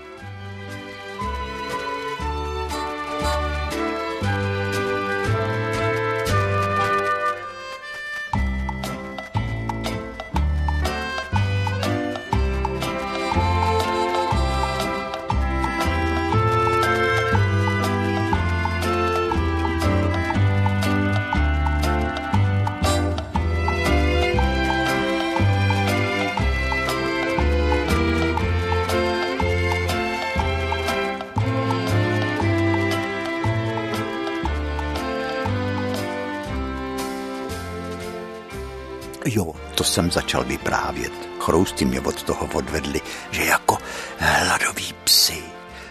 Jo, 39.26 39.54
to 39.76 39.84
jsem 39.84 40.12
začal 40.12 40.44
vyprávět. 40.44 41.14
Chrousti 41.40 41.86
mě 41.86 42.02
od 42.02 42.24
toho 42.24 42.50
odvedli, 42.54 43.02
že 43.32 43.44
jako 43.44 43.78
hladoví 44.18 44.94
psy 45.04 45.44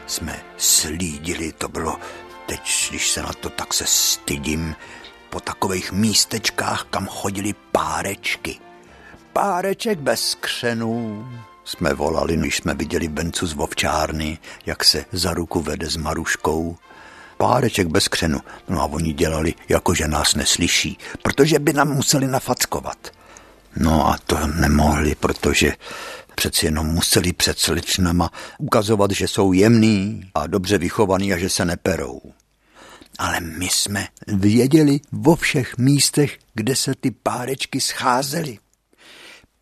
jsme 0.07 0.41
slídili, 0.57 1.53
to 1.53 1.69
bylo 1.69 1.99
teď, 2.47 2.87
když 2.91 3.11
se 3.11 3.23
na 3.23 3.33
to 3.33 3.51
tak 3.51 3.75
se 3.75 3.85
stydím, 3.87 4.77
po 5.31 5.41
takových 5.41 5.93
místečkách, 5.93 6.87
kam 6.91 7.07
chodili 7.07 7.55
párečky. 7.73 8.59
Páreček 9.33 9.99
bez 9.99 10.35
křenů, 10.35 11.29
jsme 11.65 11.95
volali, 11.95 12.37
když 12.37 12.57
jsme 12.57 12.75
viděli 12.75 13.09
Bencu 13.09 13.47
z 13.47 13.53
Vovčárny, 13.53 14.39
jak 14.67 14.85
se 14.85 15.05
za 15.13 15.35
ruku 15.35 15.61
vede 15.61 15.91
s 15.91 15.97
Maruškou. 15.97 16.77
Páreček 17.37 17.87
bez 17.87 18.09
křenu. 18.09 18.41
No 18.69 18.81
a 18.81 18.85
oni 18.85 19.13
dělali, 19.13 19.55
jako 19.69 19.95
že 19.95 20.09
nás 20.09 20.35
neslyší, 20.35 20.99
protože 21.23 21.59
by 21.59 21.73
nám 21.73 21.89
museli 21.89 22.27
nafackovat. 22.27 23.22
No 23.77 24.09
a 24.09 24.19
to 24.27 24.47
nemohli, 24.47 25.15
protože 25.15 25.73
přeci 26.35 26.67
jenom 26.67 26.87
museli 26.87 27.33
před 27.33 27.59
slečnama 27.59 28.31
ukazovat, 28.59 29.11
že 29.11 29.29
jsou 29.29 29.53
jemný 29.53 30.31
a 30.35 30.47
dobře 30.47 30.79
vychovaný 30.79 31.33
a 31.33 31.39
že 31.39 31.49
se 31.49 31.65
neperou. 31.65 32.21
Ale 33.19 33.41
my 33.41 33.69
jsme 33.69 34.09
věděli 34.27 35.01
vo 35.13 35.37
všech 35.37 35.79
místech, 35.79 36.39
kde 36.55 36.77
se 36.77 36.95
ty 37.01 37.11
párečky 37.11 37.81
scházely. 37.81 38.59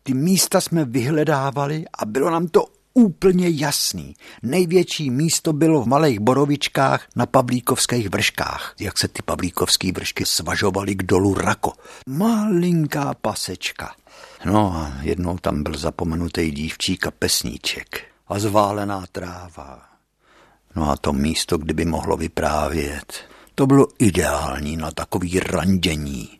Ty 0.03 0.13
místa 0.13 0.61
jsme 0.61 0.85
vyhledávali 0.85 1.85
a 1.97 2.05
bylo 2.05 2.29
nám 2.29 2.47
to 2.47 2.65
úplně 2.93 3.49
jasný. 3.49 4.15
Největší 4.43 5.09
místo 5.09 5.53
bylo 5.53 5.81
v 5.81 5.87
Malých 5.87 6.19
Borovičkách 6.19 7.07
na 7.15 7.25
Pavlíkovských 7.25 8.09
vrškách. 8.09 8.75
Jak 8.79 8.99
se 8.99 9.07
ty 9.07 9.21
Pavlíkovské 9.25 9.91
vršky 9.91 10.25
svažovaly 10.25 10.95
k 10.95 11.03
dolu 11.03 11.33
Rako. 11.33 11.73
Malinká 12.07 13.13
pasečka. 13.21 13.95
No 14.45 14.73
a 14.75 14.93
jednou 15.01 15.37
tam 15.37 15.63
byl 15.63 15.77
zapomenutý 15.77 16.51
dívčík 16.51 17.07
a 17.07 17.11
pesníček 17.11 18.03
a 18.27 18.39
zválená 18.39 19.05
tráva. 19.11 19.85
No 20.75 20.91
a 20.91 20.95
to 20.97 21.13
místo, 21.13 21.57
kdyby 21.57 21.85
mohlo 21.85 22.17
vyprávět, 22.17 23.13
to 23.55 23.67
bylo 23.67 23.87
ideální 23.99 24.77
na 24.77 24.91
takový 24.91 25.39
randění. 25.39 26.39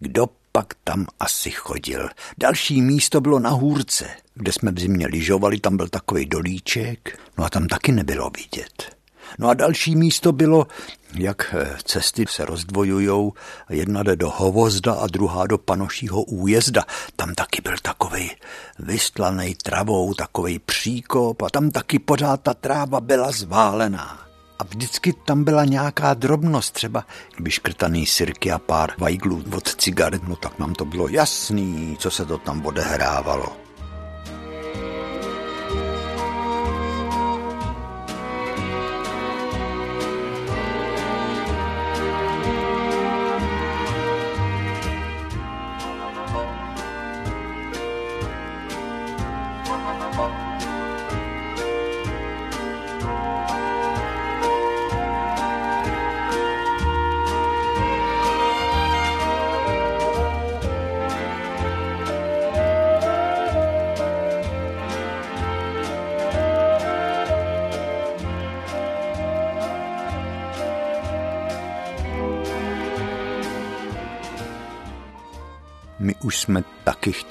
Kdo 0.00 0.26
pak 0.52 0.74
tam 0.84 1.06
asi 1.20 1.50
chodil. 1.50 2.08
Další 2.38 2.82
místo 2.82 3.20
bylo 3.20 3.38
na 3.38 3.50
hůrce, 3.50 4.06
kde 4.34 4.52
jsme 4.52 4.70
v 4.70 4.78
zimě 4.78 5.06
lyžovali, 5.06 5.60
tam 5.60 5.76
byl 5.76 5.88
takový 5.88 6.26
dolíček, 6.26 7.18
no 7.38 7.44
a 7.44 7.50
tam 7.50 7.68
taky 7.68 7.92
nebylo 7.92 8.30
vidět. 8.36 8.96
No 9.38 9.48
a 9.48 9.54
další 9.54 9.96
místo 9.96 10.32
bylo, 10.32 10.66
jak 11.14 11.54
eh, 11.58 11.76
cesty 11.84 12.24
se 12.28 12.44
rozdvojujou, 12.44 13.32
jedna 13.70 14.02
jde 14.02 14.16
do 14.16 14.30
Hovozda 14.30 14.92
a 14.92 15.06
druhá 15.06 15.46
do 15.46 15.58
Panošího 15.58 16.22
újezda. 16.22 16.84
Tam 17.16 17.34
taky 17.34 17.62
byl 17.62 17.74
takový 17.82 18.30
vystlaný 18.78 19.54
travou, 19.54 20.14
takový 20.14 20.58
příkop 20.58 21.42
a 21.42 21.50
tam 21.50 21.70
taky 21.70 21.98
pořád 21.98 22.40
ta 22.40 22.54
tráva 22.54 23.00
byla 23.00 23.30
zválená. 23.30 24.18
A 24.58 24.64
vždycky 24.64 25.12
tam 25.12 25.44
byla 25.44 25.64
nějaká 25.64 26.14
drobnost, 26.14 26.74
třeba 26.74 27.06
vyškrtaný 27.40 28.06
sirky 28.06 28.52
a 28.52 28.58
pár 28.58 28.92
vajglů 28.98 29.44
od 29.56 29.74
cigaret, 29.74 30.28
no 30.28 30.36
tak 30.36 30.58
nám 30.58 30.74
to 30.74 30.84
bylo 30.84 31.08
jasný, 31.08 31.96
co 32.00 32.10
se 32.10 32.24
to 32.24 32.38
tam 32.38 32.66
odehrávalo. 32.66 33.62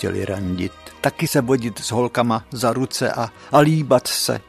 Chtěli 0.01 0.25
randit, 0.25 0.71
taky 1.01 1.27
se 1.27 1.41
vodit 1.41 1.79
s 1.79 1.91
holkama 1.91 2.45
za 2.51 2.73
ruce 2.73 3.11
a, 3.11 3.29
a 3.51 3.59
líbat 3.59 4.07
se. 4.07 4.41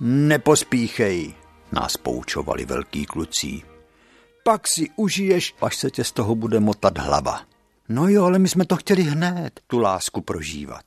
Nepospíchej, 0.00 1.34
nás 1.72 1.96
poučovali 1.96 2.64
velký 2.64 3.06
kluci. 3.06 3.62
Pak 4.44 4.68
si 4.68 4.90
užiješ, 4.96 5.54
až 5.60 5.76
se 5.76 5.90
tě 5.90 6.04
z 6.04 6.12
toho 6.12 6.34
bude 6.34 6.60
motat 6.60 6.98
hlava. 6.98 7.40
No 7.88 8.08
jo, 8.08 8.24
ale 8.24 8.38
my 8.38 8.48
jsme 8.48 8.64
to 8.64 8.76
chtěli 8.76 9.02
hned, 9.02 9.60
tu 9.66 9.78
lásku 9.78 10.20
prožívat. 10.20 10.84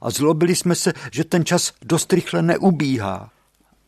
A 0.00 0.10
zlobili 0.10 0.56
jsme 0.56 0.74
se, 0.74 0.92
že 1.12 1.24
ten 1.24 1.44
čas 1.44 1.72
dost 1.82 2.12
rychle 2.12 2.42
neubíhá. 2.42 3.30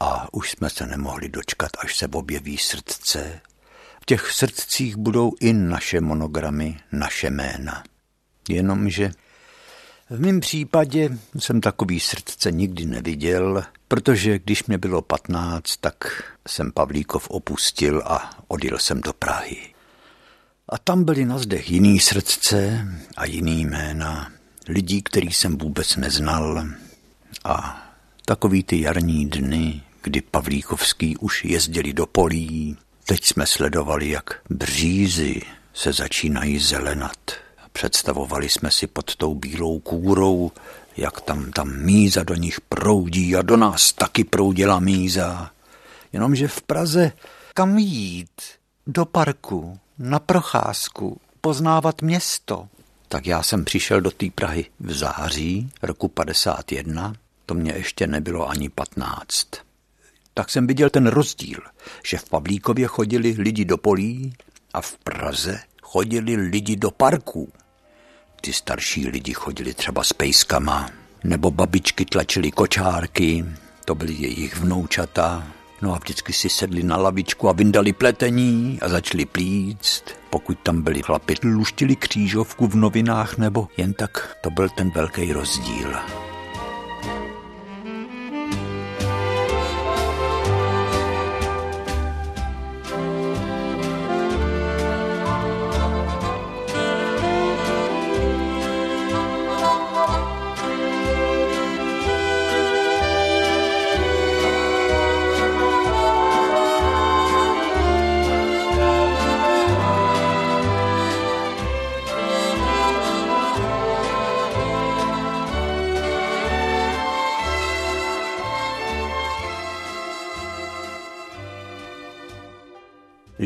A 0.01 0.35
už 0.35 0.51
jsme 0.51 0.71
se 0.71 0.87
nemohli 0.87 1.29
dočkat, 1.29 1.71
až 1.79 1.97
se 1.97 2.09
objeví 2.13 2.59
srdce. 2.59 3.41
V 4.03 4.07
těch 4.07 4.33
srdcích 4.33 4.97
budou 4.97 5.33
i 5.41 5.53
naše 5.53 6.01
monogramy, 6.01 6.81
naše 6.93 7.31
jména. 7.31 7.85
Jenomže 8.49 9.11
v 10.11 10.21
mém 10.21 10.41
případě 10.41 11.19
jsem 11.39 11.61
takový 11.61 12.01
srdce 12.01 12.53
nikdy 12.53 12.87
neviděl, 12.87 13.65
protože 13.89 14.39
když 14.39 14.65
mě 14.65 14.79
bylo 14.79 15.03
patnáct, 15.03 15.77
tak 15.77 16.23
jsem 16.49 16.73
Pavlíkov 16.73 17.31
opustil 17.31 18.03
a 18.07 18.31
odjel 18.49 18.79
jsem 18.79 19.01
do 19.01 19.13
Prahy. 19.13 19.75
A 20.69 20.79
tam 20.79 21.05
byly 21.05 21.25
na 21.25 21.39
zdech 21.39 21.71
jiný 21.71 22.01
srdce 22.01 22.89
a 23.17 23.25
jiný 23.25 23.65
jména, 23.65 24.33
lidí, 24.69 25.03
který 25.03 25.33
jsem 25.33 25.59
vůbec 25.59 25.97
neznal. 25.97 26.67
A 27.45 27.87
takový 28.25 28.63
ty 28.63 28.81
jarní 28.81 29.27
dny, 29.27 29.83
kdy 30.03 30.21
Pavlíkovský 30.21 31.17
už 31.17 31.45
jezdili 31.45 31.93
do 31.93 32.07
polí, 32.07 32.77
teď 33.07 33.25
jsme 33.25 33.47
sledovali, 33.47 34.09
jak 34.09 34.41
břízy 34.51 35.43
se 35.75 35.93
začínají 35.93 36.59
zelenat. 36.59 37.48
Představovali 37.79 38.49
jsme 38.49 38.71
si 38.71 38.87
pod 38.87 39.17
tou 39.17 39.35
bílou 39.35 39.79
kůrou, 39.79 40.53
jak 40.97 41.21
tam 41.21 41.53
ta 41.53 41.65
míza 41.65 42.23
do 42.23 42.35
nich 42.35 42.61
proudí 42.61 43.37
a 43.37 43.43
do 43.43 43.57
nás 43.57 43.93
taky 43.93 44.25
proudila 44.25 44.81
míza. 44.81 45.51
Jenomže 46.13 46.49
v 46.49 46.63
Praze 46.63 47.13
kam 47.55 47.79
jít? 47.79 48.41
Do 48.87 49.05
parku, 49.05 49.79
na 49.99 50.19
procházku, 50.19 51.21
poznávat 51.41 52.03
město. 52.03 52.69
Tak 53.09 53.27
já 53.27 53.43
jsem 53.43 53.65
přišel 53.65 54.01
do 54.01 54.11
té 54.11 54.27
Prahy 54.35 54.67
v 54.81 54.93
září 54.93 55.71
roku 55.83 56.09
51, 56.09 57.15
to 57.47 57.55
mě 57.55 57.73
ještě 57.73 58.07
nebylo 58.07 58.49
ani 58.49 58.69
15. 58.69 59.49
Tak 60.35 60.51
jsem 60.51 60.67
viděl 60.67 60.91
ten 60.91 61.07
rozdíl, 61.07 61.61
že 62.07 62.19
v 62.19 62.29
Pavlíkově 62.29 62.87
chodili 62.87 63.35
lidi 63.39 63.65
do 63.65 63.77
polí 63.77 64.33
a 64.75 64.81
v 64.81 64.97
Praze 64.97 65.61
chodili 65.83 66.37
lidi 66.37 66.77
do 66.77 66.91
parků. 66.91 67.53
Ty 68.41 68.53
starší 68.53 69.09
lidi 69.09 69.33
chodili 69.33 69.75
třeba 69.75 70.05
s 70.05 70.13
pejskama, 70.13 70.91
nebo 71.25 71.51
babičky 71.51 72.05
tlačily 72.05 72.51
kočárky, 72.51 73.45
to 73.85 73.95
byly 73.95 74.13
jejich 74.13 74.57
vnoučata, 74.57 75.47
No 75.83 75.95
a 75.95 75.99
vždycky 75.99 76.33
si 76.33 76.49
sedli 76.49 76.83
na 76.83 76.97
lavičku 76.97 77.49
a 77.49 77.53
vyndali 77.53 77.93
pletení 77.93 78.79
a 78.83 78.89
začali 78.89 79.25
plíct. 79.25 80.05
Pokud 80.31 80.59
tam 80.63 80.83
byli 80.83 81.03
chlapi, 81.03 81.35
luštili 81.43 81.97
křížovku 81.97 82.67
v 82.67 82.75
novinách 82.75 83.39
nebo 83.39 83.69
jen 83.77 83.93
tak, 83.93 84.37
to 84.43 84.51
byl 84.51 84.69
ten 84.69 84.91
velký 84.91 85.33
rozdíl. 85.33 85.95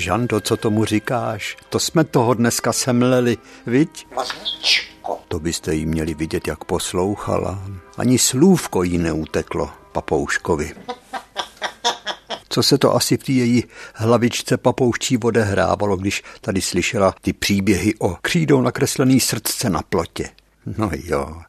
Žando, 0.02 0.40
co 0.40 0.56
tomu 0.56 0.84
říkáš? 0.84 1.56
To 1.68 1.78
jsme 1.78 2.04
toho 2.04 2.34
dneska 2.34 2.72
semleli, 2.72 3.38
viď? 3.66 4.06
Mazlíčko. 4.16 5.18
To 5.28 5.40
byste 5.40 5.74
jí 5.74 5.86
měli 5.86 6.14
vidět, 6.14 6.48
jak 6.48 6.64
poslouchala. 6.64 7.62
Ani 7.96 8.18
slůvko 8.18 8.82
jí 8.82 8.98
neuteklo, 8.98 9.70
papouškovi. 9.92 10.74
Co 12.48 12.62
se 12.62 12.78
to 12.78 12.94
asi 12.94 13.16
v 13.16 13.24
té 13.24 13.32
její 13.32 13.64
hlavičce 13.94 14.56
papouščí 14.56 15.18
odehrávalo, 15.18 15.96
když 15.96 16.22
tady 16.40 16.60
slyšela 16.60 17.14
ty 17.20 17.32
příběhy 17.32 17.94
o 17.98 18.16
křídou 18.22 18.60
nakreslený 18.60 19.20
srdce 19.20 19.70
na 19.70 19.82
plotě. 19.82 20.28
No 20.78 20.90
jo, 21.04 21.42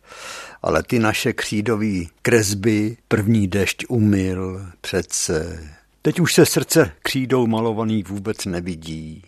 ale 0.62 0.84
ty 0.84 1.00
naše 1.00 1.34
křídové 1.34 2.02
kresby 2.22 2.98
první 3.08 3.48
dešť 3.48 3.86
umyl 3.90 4.66
přece. 4.82 5.70
Teď 6.06 6.20
už 6.20 6.34
se 6.34 6.46
srdce 6.46 6.92
křídou 7.02 7.48
malovaný 7.48 8.04
vůbec 8.04 8.46
nevidí. 8.46 9.22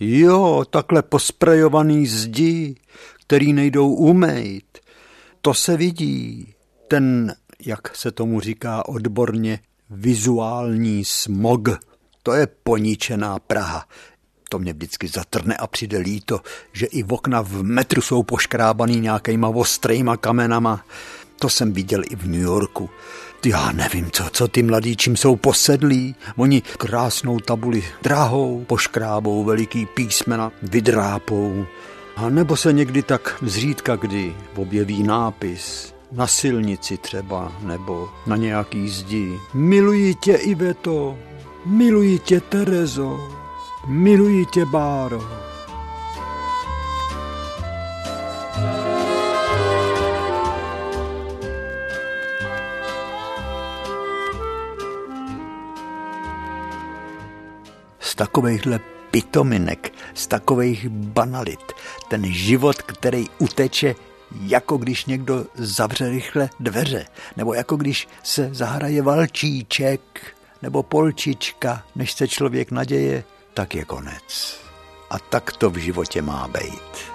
Jo, 0.00 0.64
takhle 0.70 1.02
posprejovaný 1.02 2.06
zdi, 2.06 2.74
který 3.26 3.52
nejdou 3.52 3.94
umejt, 3.94 4.78
to 5.40 5.54
se 5.54 5.76
vidí. 5.76 6.54
Ten, 6.88 7.34
jak 7.66 7.96
se 7.96 8.10
tomu 8.10 8.40
říká 8.40 8.88
odborně, 8.88 9.58
vizuální 9.90 11.04
smog. 11.04 11.68
To 12.22 12.32
je 12.32 12.46
poničená 12.46 13.38
Praha. 13.38 13.86
To 14.48 14.58
mě 14.58 14.72
vždycky 14.72 15.08
zatrne 15.08 15.56
a 15.56 15.66
přijde 15.66 15.98
líto, 15.98 16.40
že 16.72 16.86
i 16.86 17.02
v 17.02 17.12
okna 17.12 17.40
v 17.40 17.62
metru 17.62 18.02
jsou 18.02 18.22
poškrábaný 18.22 19.00
nějakýma 19.00 19.48
ostrýma 19.48 20.16
kamenama. 20.16 20.86
To 21.40 21.48
jsem 21.48 21.72
viděl 21.72 22.02
i 22.10 22.16
v 22.16 22.26
New 22.26 22.40
Yorku. 22.40 22.90
Já 23.46 23.72
nevím, 23.72 24.10
co, 24.10 24.24
co 24.32 24.48
ty 24.48 24.62
mladí, 24.62 24.96
čím 24.96 25.16
jsou 25.16 25.36
posedlí. 25.36 26.14
Oni 26.36 26.62
krásnou 26.78 27.38
tabuli 27.38 27.84
drahou, 28.02 28.64
poškrábou 28.66 29.44
veliký 29.44 29.86
písmena, 29.86 30.52
vydrápou. 30.62 31.66
A 32.16 32.28
nebo 32.28 32.56
se 32.56 32.72
někdy 32.72 33.02
tak 33.02 33.36
zřídka 33.42 33.96
kdy 33.96 34.34
objeví 34.56 35.02
nápis 35.02 35.94
na 36.12 36.26
silnici 36.26 36.96
třeba, 36.96 37.52
nebo 37.62 38.08
na 38.26 38.36
nějaký 38.36 38.88
zdi. 38.88 39.38
Miluji 39.54 40.14
tě, 40.14 40.34
Iveto, 40.34 41.18
miluji 41.66 42.18
tě, 42.18 42.40
Terezo, 42.40 43.20
miluji 43.86 44.46
tě, 44.46 44.64
Báro. 44.64 45.51
Z 58.02 58.14
takovýchhle 58.14 58.80
pitominek, 59.10 59.92
z 60.14 60.26
takových 60.26 60.88
banalit. 60.88 61.72
Ten 62.08 62.32
život, 62.32 62.82
který 62.82 63.26
uteče 63.38 63.94
jako 64.40 64.76
když 64.76 65.06
někdo 65.06 65.46
zavře 65.54 66.08
rychle 66.08 66.50
dveře, 66.60 67.06
nebo 67.36 67.54
jako 67.54 67.76
když 67.76 68.08
se 68.22 68.48
zahraje 68.52 69.02
valčíček, 69.02 70.34
nebo 70.62 70.82
polčička, 70.82 71.84
než 71.96 72.12
se 72.12 72.28
člověk 72.28 72.70
naděje, 72.70 73.24
tak 73.54 73.74
je 73.74 73.84
konec. 73.84 74.58
A 75.10 75.18
tak 75.18 75.52
to 75.52 75.70
v 75.70 75.76
životě 75.76 76.22
má 76.22 76.48
být. 76.48 77.11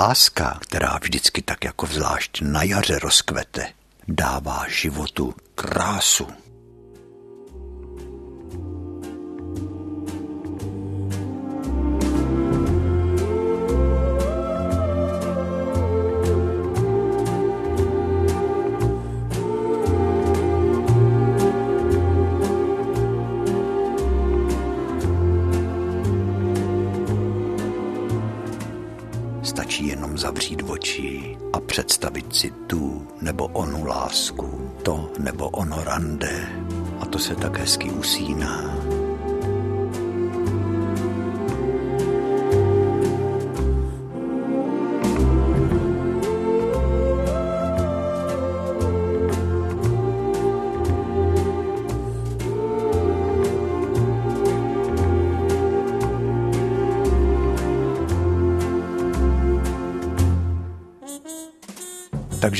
Láska, 0.00 0.58
která 0.62 0.98
vždycky 1.02 1.42
tak 1.42 1.64
jako 1.64 1.86
zvlášť 1.86 2.40
na 2.42 2.62
jaře 2.62 2.98
rozkvete, 2.98 3.66
dává 4.08 4.64
životu 4.68 5.34
krásu. 5.54 6.26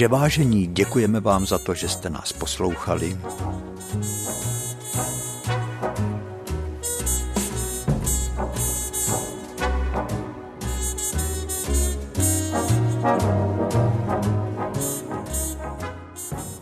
Takže 0.00 0.08
vážení, 0.08 0.66
děkujeme 0.66 1.20
vám 1.20 1.46
za 1.46 1.58
to, 1.58 1.74
že 1.74 1.88
jste 1.88 2.10
nás 2.10 2.32
poslouchali. 2.32 3.18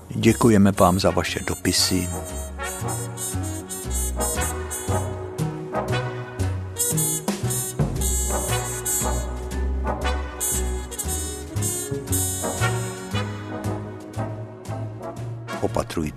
Děkujeme 0.09 0.72
vám 0.72 1.01
za 1.01 1.11
vaše 1.11 1.41
dopisy. 1.47 2.09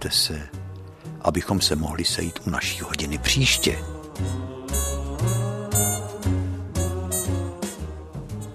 Opatrujte 0.01 0.17
se, 0.17 0.49
abychom 1.21 1.61
se 1.61 1.75
mohli 1.75 2.05
sejít 2.05 2.39
u 2.47 2.49
naší 2.49 2.81
hodiny 2.81 3.17
příště. 3.17 3.77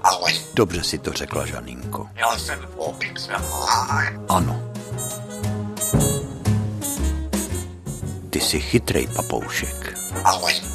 Ahoj. 0.03 0.33
Dobře 0.55 0.85
si 0.85 0.99
to 0.99 1.13
řekla, 1.13 1.47
Žaninko. 1.47 2.09
Já 2.15 2.39
jsem 2.39 2.59
opik 2.77 3.21
Ano. 4.29 4.73
Ty 8.31 8.41
jsi 8.41 8.61
chytrej 8.61 9.07
papoušek. 9.07 9.99
Ahoj. 10.25 10.66